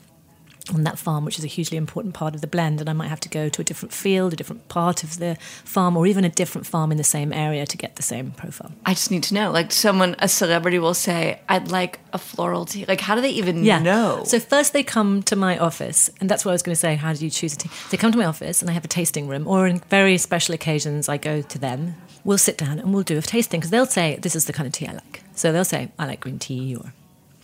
[0.76, 2.80] on that farm, which is a hugely important part of the blend.
[2.80, 5.38] And I might have to go to a different field, a different part of the
[5.64, 8.72] farm, or even a different farm in the same area to get the same profile.
[8.86, 9.52] I just need to know.
[9.52, 12.86] Like someone, a celebrity will say, I'd like a floral tea.
[12.86, 13.80] Like, how do they even yeah.
[13.80, 14.24] know?
[14.26, 16.96] So, first they come to my office, and that's what I was going to say.
[16.96, 17.70] How do you choose a tea?
[17.92, 20.56] They come to my office, and I have a tasting room, or in very special
[20.56, 21.96] occasions, I go to them.
[22.24, 24.68] We'll sit down and we'll do a tasting because they'll say, This is the kind
[24.68, 25.24] of tea I like.
[25.36, 26.94] So, they'll say, I like green tea, or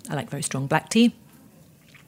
[0.10, 1.14] I like very strong black tea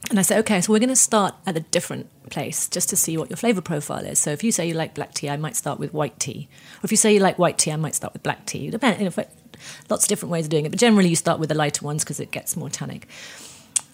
[0.09, 2.95] and I said, okay, so we're going to start at a different place just to
[2.95, 4.19] see what your flavor profile is.
[4.19, 6.47] So if you say you like black tea, I might start with white tea.
[6.77, 8.69] Or if you say you like white tea, I might start with black tea.
[8.69, 9.25] Depend, you know,
[9.89, 10.69] lots of different ways of doing it.
[10.69, 13.07] But generally, you start with the lighter ones because it gets more tannic.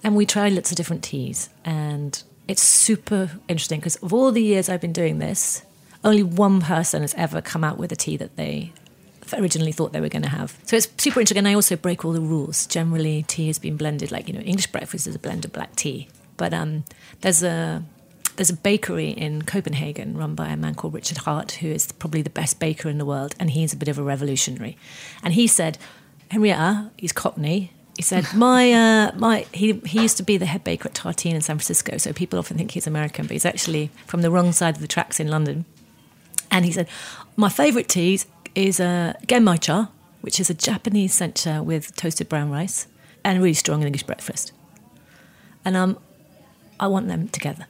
[0.03, 1.49] And we try lots of different teas.
[1.65, 5.63] And it's super interesting because of all the years I've been doing this,
[6.03, 8.73] only one person has ever come out with a tea that they
[9.33, 10.57] originally thought they were going to have.
[10.65, 11.39] So it's super interesting.
[11.39, 12.65] And I also break all the rules.
[12.67, 15.75] Generally, tea has been blended, like, you know, English breakfast is a blend of black
[15.75, 16.07] tea.
[16.37, 16.83] But um,
[17.21, 17.83] there's a
[18.35, 22.21] there's a bakery in Copenhagen run by a man called Richard Hart, who is probably
[22.21, 24.75] the best baker in the world, and he's a bit of a revolutionary.
[25.23, 25.77] And he said,
[26.31, 27.71] Henrietta, he's Cockney.
[27.95, 31.35] He said, my, uh, my, he, he used to be the head baker at Tartine
[31.35, 34.51] in San Francisco, so people often think he's American, but he's actually from the wrong
[34.51, 35.65] side of the tracks in London.
[36.49, 36.87] And he said,
[37.35, 39.89] my favourite teas is a genmaicha,
[40.21, 42.87] which is a Japanese sencha with toasted brown rice
[43.23, 44.51] and really strong English breakfast.
[45.65, 45.97] And um,
[46.79, 47.67] I want them together.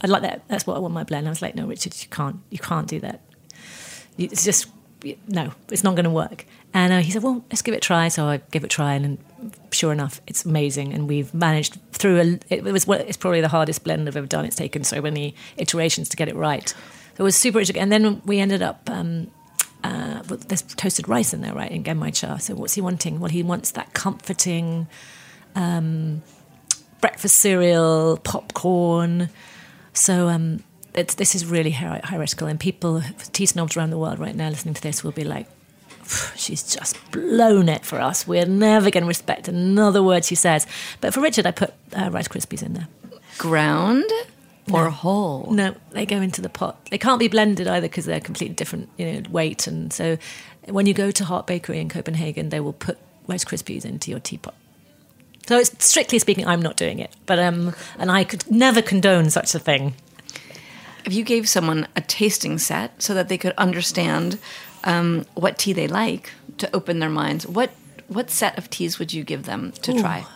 [0.00, 0.42] I'd like that.
[0.48, 1.26] That's what I want my blend.
[1.26, 2.40] I was like, no, Richard, you can't.
[2.50, 3.20] You can't do that.
[4.18, 4.66] It's just
[5.28, 6.46] no, it's not going to work.
[6.72, 8.08] And uh, he said, well, let's give it a try.
[8.08, 9.18] So I gave it a try, and,
[9.70, 10.92] sure enough, it's amazing.
[10.92, 14.44] And we've managed through a, it was it's probably the hardest blend I've ever done.
[14.44, 16.68] It's taken so many iterations to get it right.
[16.68, 16.76] So
[17.18, 17.62] it was super.
[17.74, 18.88] And then we ended up.
[18.90, 19.30] Um,
[19.84, 21.70] uh, there's toasted rice in there, right?
[21.70, 22.38] In Genmai cha.
[22.38, 23.20] So what's he wanting?
[23.20, 24.88] Well, he wants that comforting
[25.54, 26.22] um,
[27.00, 29.28] breakfast cereal, popcorn.
[29.92, 34.48] So um, this is really heretical, and people, tea snobs around the world right now
[34.48, 35.46] listening to this will be like,
[36.34, 38.26] she's just blown it for us.
[38.26, 40.66] We're never going to respect another word she says.
[41.00, 42.88] But for Richard, I put uh, Rice Krispies in there.
[43.36, 44.04] Ground
[44.70, 44.90] or no.
[44.90, 45.50] whole?
[45.50, 46.86] No, they go into the pot.
[46.90, 49.66] They can't be blended either because they're completely different you know, weight.
[49.66, 50.16] And so
[50.66, 54.20] when you go to Hart Bakery in Copenhagen, they will put Rice Krispies into your
[54.20, 54.54] teapot.
[55.46, 59.28] So it's strictly speaking, I'm not doing it, but um, and I could never condone
[59.28, 59.94] such a thing.
[61.04, 64.38] If you gave someone a tasting set so that they could understand
[64.84, 67.72] um, what tea they like to open their minds, what
[68.08, 70.00] what set of teas would you give them to Ooh.
[70.00, 70.26] try?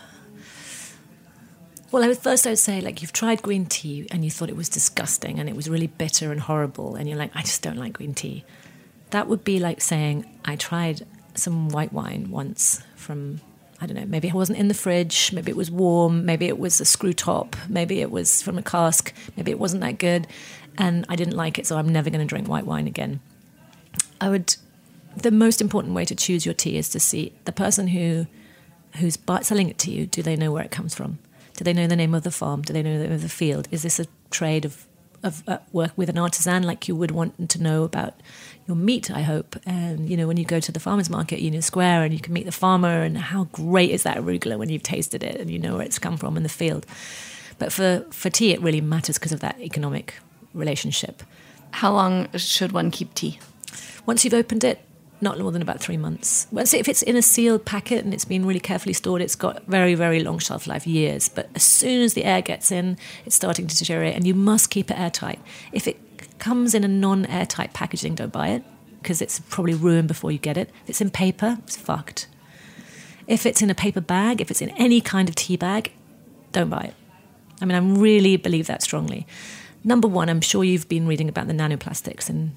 [1.90, 4.50] Well, I would first I would say like you've tried green tea and you thought
[4.50, 7.62] it was disgusting and it was really bitter and horrible, and you're like, I just
[7.62, 8.44] don't like green tea.
[9.10, 13.40] That would be like saying I tried some white wine once from
[13.80, 16.58] I don't know, maybe it wasn't in the fridge, maybe it was warm, maybe it
[16.58, 20.26] was a screw top, maybe it was from a cask, maybe it wasn't that good,
[20.76, 23.20] and I didn't like it, so I'm never going to drink white wine again.
[24.20, 24.56] I would.
[25.16, 28.26] The most important way to choose your tea is to see the person who
[28.96, 30.06] who's selling it to you.
[30.06, 31.18] Do they know where it comes from?
[31.58, 32.62] Do they know the name of the farm?
[32.62, 33.66] Do they know the name of the field?
[33.72, 34.86] Is this a trade of
[35.24, 38.14] of uh, work with an artisan like you would want to know about
[38.68, 41.60] your meat i hope and you know when you go to the farmers market union
[41.60, 44.84] square and you can meet the farmer and how great is that arugula when you've
[44.84, 46.86] tasted it and you know where it's come from in the field
[47.58, 50.14] but for for tea it really matters because of that economic
[50.54, 51.24] relationship
[51.72, 53.40] how long should one keep tea
[54.06, 54.78] once you've opened it
[55.20, 56.46] not more than about three months.
[56.52, 59.64] Well, if it's in a sealed packet and it's been really carefully stored, it's got
[59.66, 61.28] very, very long shelf life, years.
[61.28, 64.70] But as soon as the air gets in, it's starting to deteriorate, and you must
[64.70, 65.40] keep it airtight.
[65.72, 65.98] If it
[66.38, 68.64] comes in a non-airtight packaging, don't buy it
[69.02, 70.70] because it's probably ruined before you get it.
[70.84, 72.28] If it's in paper, it's fucked.
[73.26, 75.92] If it's in a paper bag, if it's in any kind of tea bag,
[76.52, 76.94] don't buy it.
[77.60, 79.26] I mean, I really believe that strongly.
[79.84, 82.52] Number one, I'm sure you've been reading about the nanoplastics and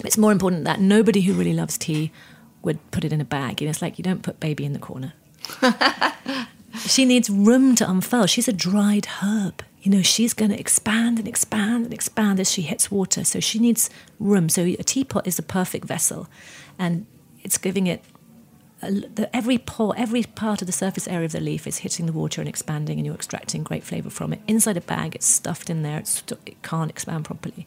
[0.00, 2.10] it's more important that nobody who really loves tea
[2.62, 3.60] would put it in a bag.
[3.60, 5.12] You know, it's like you don't put baby in the corner.
[6.78, 8.26] she needs room to unfurl.
[8.26, 9.62] She's a dried herb.
[9.82, 13.24] You know, she's going to expand and expand and expand as she hits water.
[13.24, 14.48] So she needs room.
[14.48, 16.28] So a teapot is a perfect vessel,
[16.78, 17.06] and
[17.42, 18.04] it's giving it
[18.82, 22.12] the, every pore, every part of the surface area of the leaf is hitting the
[22.12, 24.40] water and expanding, and you're extracting great flavor from it.
[24.48, 27.66] Inside a bag, it's stuffed in there; it can't expand properly.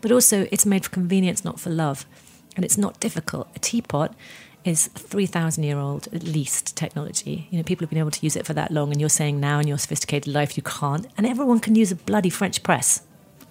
[0.00, 2.06] But also, it's made for convenience, not for love,
[2.56, 3.48] and it's not difficult.
[3.56, 4.14] A teapot
[4.64, 7.48] is 3,000 year old at least technology.
[7.50, 9.40] You know, people have been able to use it for that long, and you're saying
[9.40, 13.02] now in your sophisticated life you can't, and everyone can use a bloody French press.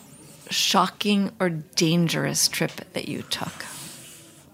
[0.51, 3.65] shocking or dangerous trip that you took.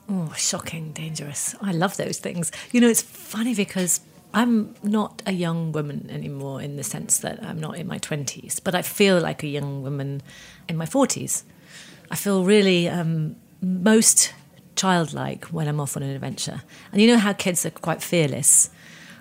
[0.08, 1.56] Oh, shocking, dangerous.
[1.62, 2.52] I love those things.
[2.72, 4.02] You know, it's funny because
[4.34, 8.62] I'm not a young woman anymore in the sense that I'm not in my 20s,
[8.64, 10.22] but I feel like a young woman
[10.68, 11.44] in my 40s.
[12.12, 14.34] I feel really um, most
[14.76, 16.62] childlike when I'm off on an adventure.
[16.92, 18.70] And you know how kids are quite fearless.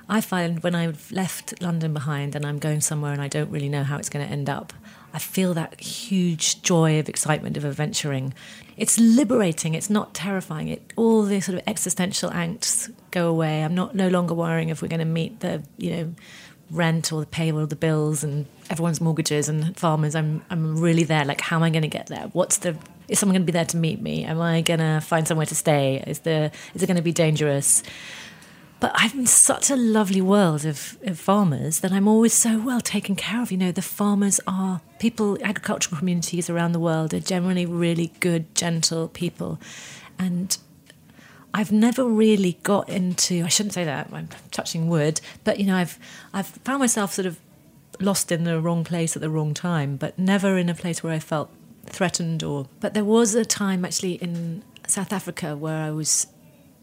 [0.09, 3.69] I find when I've left London behind and I'm going somewhere and I don't really
[3.69, 4.73] know how it's going to end up,
[5.15, 8.35] I feel that huge joy of excitement of adventuring.
[8.77, 9.75] It's liberating.
[9.75, 10.69] It's not terrifying.
[10.69, 13.63] It all the sort of existential angst go away.
[13.63, 16.15] I'm not no longer worrying if we're going to meet the you know
[16.71, 20.15] rent or the pay or the bills and everyone's mortgages and farmers.
[20.15, 21.25] I'm I'm really there.
[21.25, 22.29] Like, how am I going to get there?
[22.33, 22.77] What's the
[23.07, 24.25] is someone going to be there to meet me?
[24.25, 26.03] Am I going to find somewhere to stay?
[26.07, 27.83] Is the is it going to be dangerous?
[28.85, 32.83] But I'm in such a lovely world of, of, farmers that I'm always so well
[32.83, 33.51] taken care of.
[33.51, 38.55] You know, the farmers are people, agricultural communities around the world are generally really good,
[38.55, 39.59] gentle people.
[40.19, 40.59] And
[41.55, 45.77] I've never really got into, I shouldn't say that, I'm touching wood, but you know,
[45.77, 45.99] I've,
[46.35, 47.41] I've found myself sort of
[48.01, 51.15] lost in the wrong place at the wrong time, but never in a place where
[51.15, 51.49] I felt
[51.87, 52.69] threatened or.
[52.81, 56.27] But there was a time actually in South Africa where I was,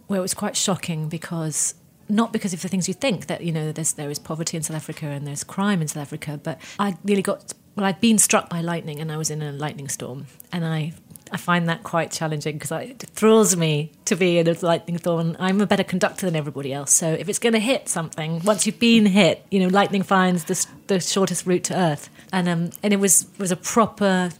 [0.08, 1.76] where it was quite shocking because
[2.12, 4.64] not because of the things you think that you know there's there is poverty in
[4.64, 7.86] South Africa and there's crime in South Africa, but I nearly got well.
[7.86, 10.94] I'd been struck by lightning and I was in a lightning storm, and I
[11.32, 15.38] I find that quite challenging because it thrills me to be in a lightning storm.
[15.40, 18.66] I'm a better conductor than everybody else, so if it's going to hit something, once
[18.66, 22.72] you've been hit, you know, lightning finds the, the shortest route to Earth, and um
[22.84, 24.32] and it was was a proper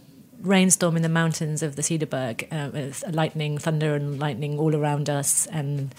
[0.42, 5.08] rainstorm in the mountains of the Cederberg, uh, with lightning, thunder, and lightning all around
[5.08, 5.94] us, and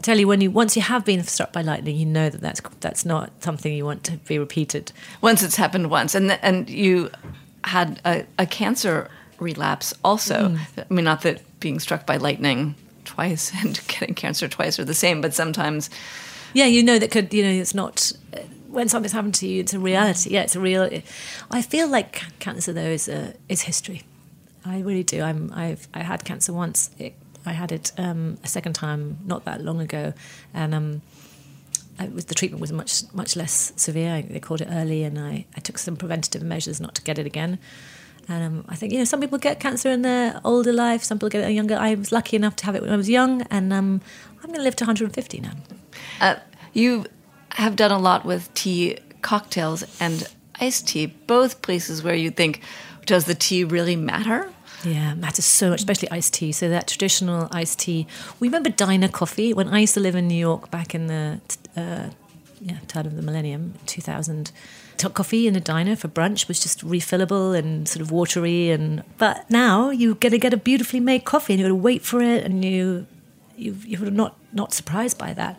[0.00, 2.40] I tell you, when you once you have been struck by lightning, you know that
[2.40, 4.92] that's that's not something you want to be repeated.
[5.20, 7.10] Once it's happened once, and and you
[7.64, 10.48] had a, a cancer relapse also.
[10.48, 10.60] Mm.
[10.78, 14.94] I mean, not that being struck by lightning twice and getting cancer twice are the
[14.94, 15.90] same, but sometimes,
[16.54, 18.10] yeah, you know that could you know it's not
[18.68, 20.30] when something's happened to you, it's a reality.
[20.30, 20.88] Yeah, it's a real.
[21.50, 24.04] I feel like cancer though is a, is history.
[24.64, 25.20] I really do.
[25.20, 26.88] I'm I've I had cancer once.
[26.98, 27.12] It
[27.46, 30.12] I had it um, a second time not that long ago,
[30.54, 31.02] and um,
[32.14, 34.22] was, the treatment was much much less severe.
[34.22, 37.26] They called it early, and I, I took some preventative measures not to get it
[37.26, 37.58] again.
[38.28, 41.18] And um, I think you know some people get cancer in their older life, some
[41.18, 41.76] people get it younger.
[41.76, 44.00] I was lucky enough to have it when I was young, and um,
[44.38, 45.52] I'm going to live to 150 now.
[46.20, 46.36] Uh,
[46.72, 47.06] you
[47.52, 50.28] have done a lot with tea cocktails and
[50.60, 52.62] iced tea, both places where you think,
[53.06, 54.52] does the tea really matter?
[54.84, 56.52] Yeah, matters so much, especially iced tea.
[56.52, 58.06] So that traditional iced tea.
[58.38, 61.40] We remember diner coffee when I used to live in New York back in the
[61.76, 62.10] uh,
[62.60, 64.52] yeah, turn of the millennium, 2000.
[64.96, 69.02] Top Coffee in a diner for brunch was just refillable and sort of watery, and
[69.16, 72.02] but now you're going to get a beautifully made coffee, and you're going to wait
[72.02, 73.06] for it, and you
[73.56, 75.58] you you're not not surprised by that.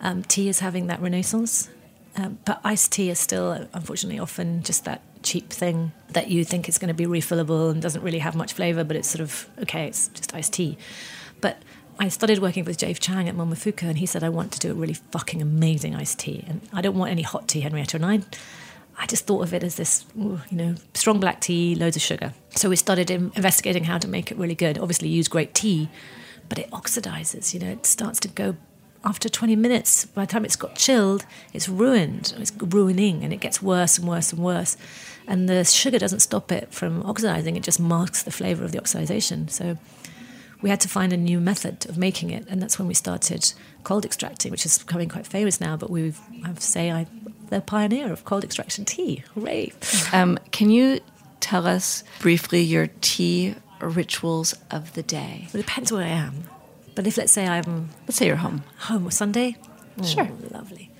[0.00, 1.70] Um, tea is having that renaissance,
[2.16, 6.68] um, but iced tea is still, unfortunately, often just that cheap thing that you think
[6.68, 9.48] is going to be refillable and doesn't really have much flavor, but it's sort of
[9.60, 10.76] okay, it's just iced tea.
[11.40, 11.62] But
[11.98, 14.72] I started working with Dave Chang at Momofuku, and he said I want to do
[14.72, 17.96] a really fucking amazing iced tea, and I don't want any hot tea, Henrietta.
[17.96, 18.20] And I,
[18.98, 22.34] I just thought of it as this, you know, strong black tea, loads of sugar.
[22.50, 24.78] So we started investigating how to make it really good.
[24.78, 25.88] Obviously, use great tea,
[26.48, 27.54] but it oxidizes.
[27.54, 28.56] You know, it starts to go
[29.04, 32.34] after 20 minutes, by the time it's got chilled, it's ruined.
[32.38, 34.76] It's ruining, and it gets worse and worse and worse.
[35.26, 38.78] And the sugar doesn't stop it from oxidizing, it just masks the flavor of the
[38.78, 39.48] oxidation.
[39.48, 39.76] So
[40.60, 43.52] we had to find a new method of making it, and that's when we started
[43.82, 45.76] cold extracting, which is becoming quite famous now.
[45.76, 49.24] But we've, I have to say, I'm the pioneer of cold extraction tea.
[49.34, 49.72] Hooray!
[50.12, 51.00] Um, can you
[51.40, 55.48] tell us briefly your tea rituals of the day?
[55.52, 56.44] It depends where I am.
[56.94, 59.56] But if let's say I'm let's say you're home, home Sunday,
[59.98, 60.90] oh, sure, lovely.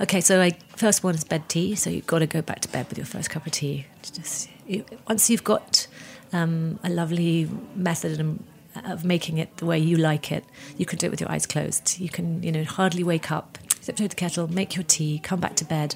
[0.00, 1.74] Okay, so I first one is bed tea.
[1.74, 3.86] So you've got to go back to bed with your first cup of tea.
[4.02, 5.86] Just you, once you've got
[6.32, 8.38] um, a lovely method
[8.84, 10.44] of making it the way you like it,
[10.76, 11.98] you can do it with your eyes closed.
[11.98, 13.58] You can you know hardly wake up.
[13.80, 15.94] Step to the kettle, make your tea, come back to bed,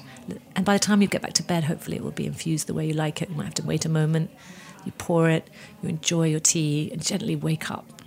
[0.55, 2.73] and by the time you get back to bed, hopefully it will be infused the
[2.73, 3.29] way you like it.
[3.29, 4.31] You might have to wait a moment.
[4.85, 5.49] You pour it,
[5.83, 8.00] you enjoy your tea, and gently wake up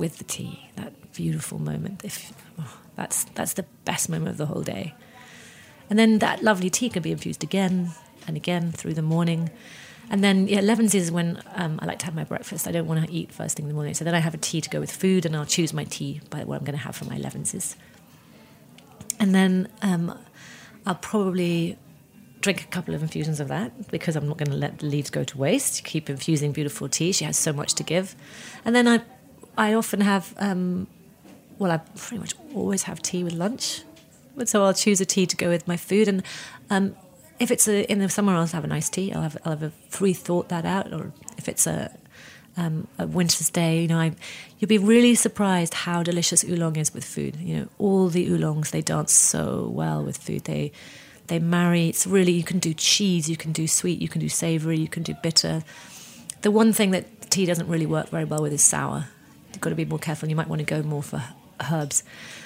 [0.00, 2.04] with the tea, that beautiful moment.
[2.04, 4.94] If oh, that's that's the best moment of the whole day.
[5.88, 7.90] And then that lovely tea can be infused again
[8.26, 9.50] and again through the morning.
[10.08, 12.66] And then yeah, 11s is when um, I like to have my breakfast.
[12.66, 13.94] I don't want to eat first thing in the morning.
[13.94, 16.20] So then I have a tea to go with food, and I'll choose my tea
[16.30, 17.76] by what I'm going to have for my 11s.
[19.20, 20.18] And then um,
[20.86, 21.78] I'll probably
[22.40, 25.10] drink a couple of infusions of that because I'm not going to let the leaves
[25.10, 25.84] go to waste.
[25.84, 27.12] Keep infusing beautiful tea.
[27.12, 28.16] She has so much to give.
[28.64, 29.02] And then I,
[29.60, 30.86] I often have, um,
[31.58, 33.82] well, I pretty much always have tea with lunch.
[34.46, 36.08] So I'll choose a tea to go with my food.
[36.08, 36.22] And
[36.70, 36.96] um,
[37.38, 39.12] if it's a, in the summer, I'll have a nice tea.
[39.12, 40.94] I'll have, I'll have a free thought that out.
[40.94, 41.94] Or if it's a,
[42.56, 44.12] um, a winter's day, you know, I,
[44.58, 47.36] you'll be really surprised how delicious oolong is with food.
[47.36, 50.44] You know, all the oolongs they dance so well with food.
[50.44, 50.72] They
[51.26, 51.88] they marry.
[51.88, 54.88] It's really you can do cheese, you can do sweet, you can do savoury, you
[54.88, 55.62] can do bitter.
[56.40, 59.06] The one thing that tea doesn't really work very well with is sour.
[59.52, 60.28] You've got to be more careful.
[60.28, 61.22] You might want to go more for
[61.70, 62.02] herbs.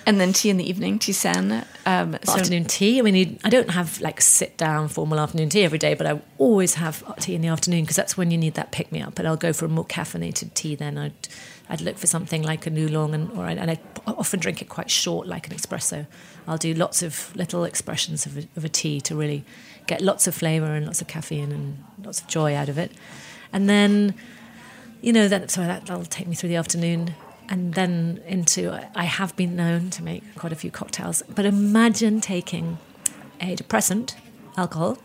[0.06, 1.64] And then tea in the evening, tisane.
[1.86, 2.98] Um, so afternoon tea.
[2.98, 6.06] I mean, you, I don't have like sit down formal afternoon tea every day, but
[6.06, 9.00] I always have tea in the afternoon because that's when you need that pick me
[9.00, 9.18] up.
[9.18, 10.74] And I'll go for a more caffeinated tea.
[10.74, 11.28] Then I'd
[11.68, 14.68] I'd look for something like a oolong, and or I, and I often drink it
[14.68, 16.06] quite short, like an espresso.
[16.46, 19.44] I'll do lots of little expressions of a, of a tea to really
[19.86, 22.92] get lots of flavour and lots of caffeine and lots of joy out of it.
[23.52, 24.14] And then,
[25.04, 27.14] you know, that so that, that'll take me through the afternoon
[27.50, 31.22] and then into I have been known to make quite a few cocktails.
[31.28, 32.78] But imagine taking
[33.38, 34.16] a depressant,
[34.56, 34.98] alcohol,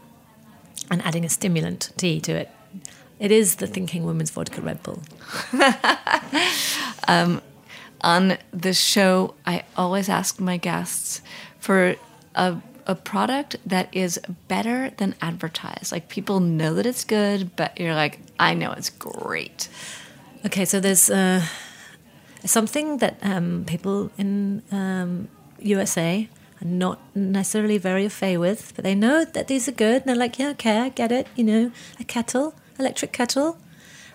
[0.90, 2.50] and adding a stimulant, tea, to it.
[3.20, 5.02] It is the thinking woman's vodka Red Bull.
[7.10, 7.42] um,
[8.00, 11.22] on the show, I always ask my guests
[11.60, 11.98] for
[12.36, 12.56] a,
[12.90, 15.92] a product that is better than advertised.
[15.92, 19.70] Like people know that it's good, but you're like, I know it's great.
[20.46, 21.10] Okay, so there's.
[21.10, 21.42] Uh,
[22.46, 25.28] something that um, people in um,
[25.60, 26.30] USA
[26.62, 30.16] are not necessarily very au with, but they know that these are good, and they're
[30.16, 31.28] like, yeah, okay, I get it.
[31.36, 33.58] You know, a kettle, electric kettle,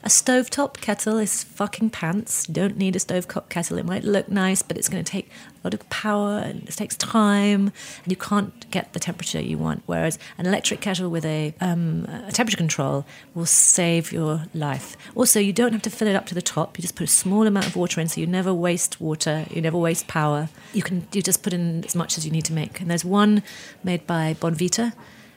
[0.05, 2.47] a stovetop kettle is fucking pants.
[2.47, 3.79] Don't need a stovetop kettle.
[3.79, 6.73] It might look nice, but it's going to take a lot of power and it
[6.73, 9.83] takes time, and you can't get the temperature you want.
[9.87, 14.95] Whereas an electric kettle with a, um, a temperature control will save your life.
[15.15, 16.77] Also, you don't have to fill it up to the top.
[16.77, 19.47] You just put a small amount of water in, so you never waste water.
[19.51, 20.51] You never waste power.
[20.75, 22.79] You can you just put in as much as you need to make.
[22.79, 23.43] And there's one
[23.83, 24.93] made by Bonavita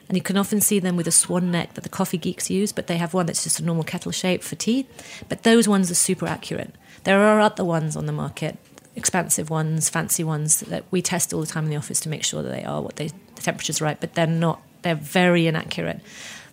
[0.08, 2.72] and you can often see them with a swan neck that the coffee geeks use,
[2.72, 4.86] but they have one that's just a normal kettle shape for tea.
[5.28, 6.74] But those ones are super accurate.
[7.04, 8.56] There are other ones on the market,
[8.96, 12.24] expansive ones, fancy ones that we test all the time in the office to make
[12.24, 14.62] sure that they are what they, the temperature's right, but they're not.
[14.82, 16.00] They're very inaccurate.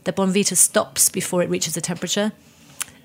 [0.03, 2.31] The Bonavita stops before it reaches the temperature,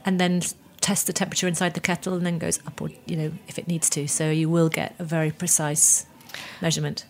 [0.05, 0.43] and then
[0.81, 3.69] tests the temperature inside the kettle, and then goes up, or you know, if it
[3.69, 4.09] needs to.
[4.09, 6.07] So you will get a very precise
[6.61, 7.05] measurement.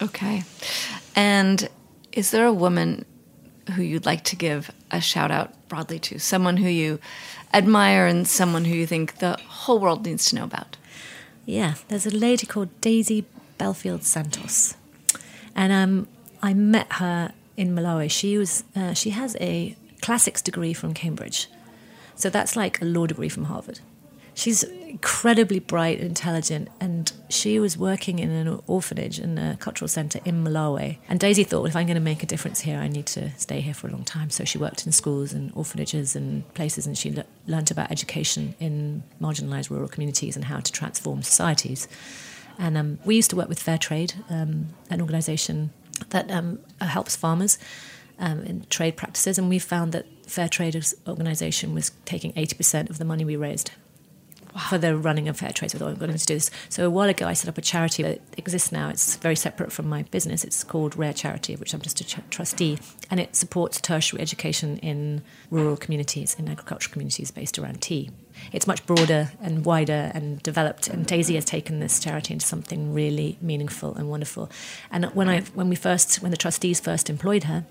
[0.00, 0.44] Okay,
[1.14, 1.68] and
[2.16, 3.04] is there a woman
[3.74, 6.18] who you'd like to give a shout out broadly to?
[6.18, 6.98] Someone who you
[7.52, 10.76] admire and someone who you think the whole world needs to know about?
[11.44, 13.26] Yeah, there's a lady called Daisy
[13.58, 14.76] Belfield Santos.
[15.54, 16.08] And um,
[16.42, 18.10] I met her in Malawi.
[18.10, 21.48] She was uh, she has a classics degree from Cambridge.
[22.14, 23.80] So that's like a law degree from Harvard.
[24.36, 29.88] She's incredibly bright, and intelligent, and she was working in an orphanage in a cultural
[29.88, 30.98] centre in Malawi.
[31.08, 33.62] And Daisy thought, if I'm going to make a difference here, I need to stay
[33.62, 34.28] here for a long time.
[34.28, 38.54] So she worked in schools and orphanages and places, and she le- learned about education
[38.60, 41.88] in marginalised rural communities and how to transform societies.
[42.58, 45.70] And um, we used to work with Fair Trade, um, an organisation
[46.10, 47.58] that um, helps farmers
[48.18, 52.98] um, in trade practices, and we found that Fair Trade's organisation was taking 80% of
[52.98, 53.70] the money we raised
[54.56, 54.62] wow.
[54.68, 55.70] for the running of fair trade.
[55.70, 56.50] So I thought I'm going to do this.
[56.68, 58.88] So a while ago, I set up a charity that exists now.
[58.88, 60.42] It's very separate from my business.
[60.44, 62.78] It's called Rare Charity, of which I'm just a ch- trustee,
[63.10, 68.10] and it supports tertiary education in rural communities, in agricultural communities based around tea.
[68.52, 70.88] It's much broader and wider and developed.
[70.88, 74.50] And Daisy has taken this charity into something really meaningful and wonderful.
[74.90, 77.64] And when I, when we first, when the trustees first employed her,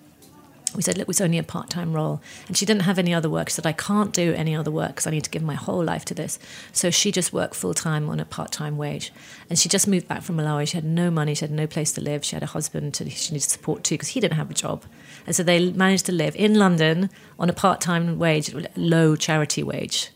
[0.75, 2.21] we said, look, it's only a part time role.
[2.47, 3.49] And she didn't have any other work.
[3.49, 5.83] She said, I can't do any other work because I need to give my whole
[5.83, 6.39] life to this.
[6.71, 9.11] So she just worked full time on a part time wage.
[9.49, 10.67] And she just moved back from Malawi.
[10.67, 11.35] She had no money.
[11.35, 12.25] She had no place to live.
[12.25, 14.83] She had a husband to, she needed support too because he didn't have a job.
[15.25, 17.09] And so they managed to live in London
[17.39, 20.09] on a part time wage, low charity wage.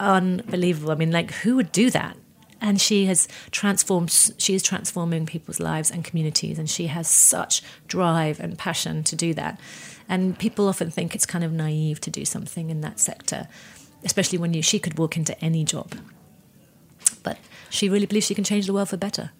[0.00, 0.90] Unbelievable.
[0.90, 2.16] I mean, like, who would do that?
[2.62, 7.62] And she has transformed she is transforming people's lives and communities and she has such
[7.88, 9.60] drive and passion to do that
[10.08, 13.48] and people often think it's kind of naive to do something in that sector
[14.04, 15.94] especially when you she could walk into any job
[17.22, 17.36] but
[17.68, 19.30] she really believes she can change the world for better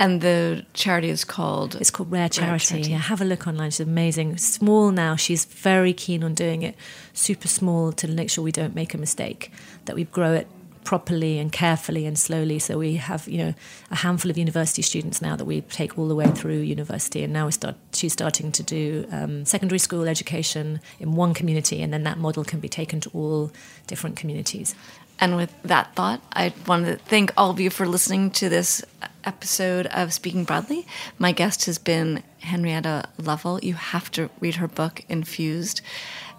[0.00, 2.82] And the charity is called It's called Rare Charity.
[2.82, 3.70] Yeah, have a look online.
[3.72, 4.36] She's amazing.
[4.38, 5.16] Small now.
[5.16, 6.76] She's very keen on doing it
[7.12, 9.50] super small to make sure we don't make a mistake,
[9.86, 10.46] that we grow it
[10.88, 12.58] properly and carefully and slowly.
[12.58, 13.54] So we have, you know,
[13.90, 17.30] a handful of university students now that we take all the way through university, and
[17.30, 17.76] now we start.
[17.92, 22.42] She's starting to do um, secondary school education in one community, and then that model
[22.42, 23.52] can be taken to all
[23.86, 24.74] different communities.
[25.20, 28.82] And with that thought, I want to thank all of you for listening to this
[29.24, 30.86] episode of Speaking Broadly.
[31.18, 33.60] My guest has been Henrietta Lovell.
[33.62, 35.82] You have to read her book, Infused.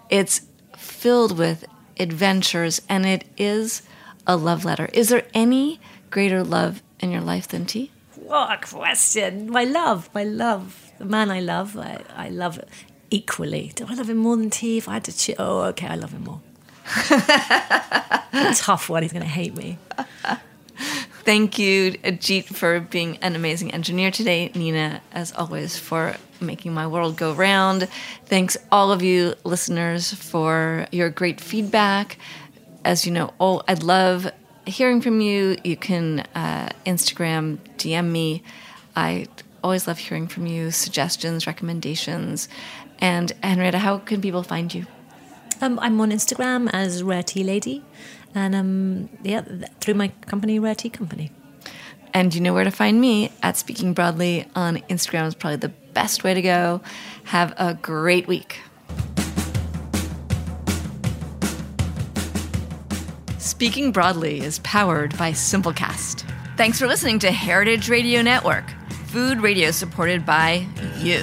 [0.08, 0.40] It's
[0.76, 1.64] filled with
[2.00, 3.82] adventures and it is
[4.26, 4.88] a love letter.
[4.92, 7.90] Is there any greater love in your life than tea?
[8.16, 9.50] What a question.
[9.50, 10.92] My love, my love.
[10.98, 12.68] The man I love, I, I love it
[13.10, 13.72] equally.
[13.74, 14.78] Do I love him more than tea?
[14.78, 16.40] If I had to choose, oh, okay, I love him more.
[18.54, 19.02] tough one.
[19.02, 19.78] He's going to hate me.
[21.22, 24.50] Thank you, Ajit, for being an amazing engineer today.
[24.54, 27.88] Nina, as always, for making my world go round.
[28.24, 32.16] Thanks, all of you listeners, for your great feedback.
[32.84, 34.30] As you know, oh, I'd love
[34.66, 35.56] hearing from you.
[35.64, 38.42] You can uh, Instagram, DM me.
[38.96, 39.26] I
[39.62, 42.48] always love hearing from you, suggestions, recommendations.
[42.98, 44.86] And Henrietta, how can people find you?
[45.60, 47.84] Um, I'm on Instagram as Rare Tea Lady,
[48.34, 49.42] and um, yeah,
[49.80, 51.30] through my company, Rare Tea Company.
[52.14, 55.68] And you know where to find me at Speaking Broadly on Instagram is probably the
[55.68, 56.80] best way to go.
[57.24, 58.60] Have a great week.
[63.40, 66.30] Speaking Broadly is powered by Simplecast.
[66.58, 68.68] Thanks for listening to Heritage Radio Network,
[69.06, 70.66] food radio supported by
[70.98, 71.22] you.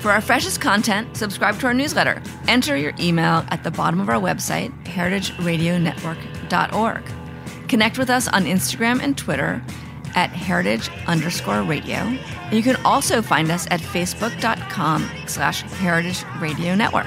[0.00, 2.20] For our freshest content, subscribe to our newsletter.
[2.48, 7.04] Enter your email at the bottom of our website, heritageradionetwork.org.
[7.68, 9.62] Connect with us on Instagram and Twitter
[10.16, 11.98] at heritage underscore radio.
[11.98, 17.06] And you can also find us at facebook.com slash heritage radio network.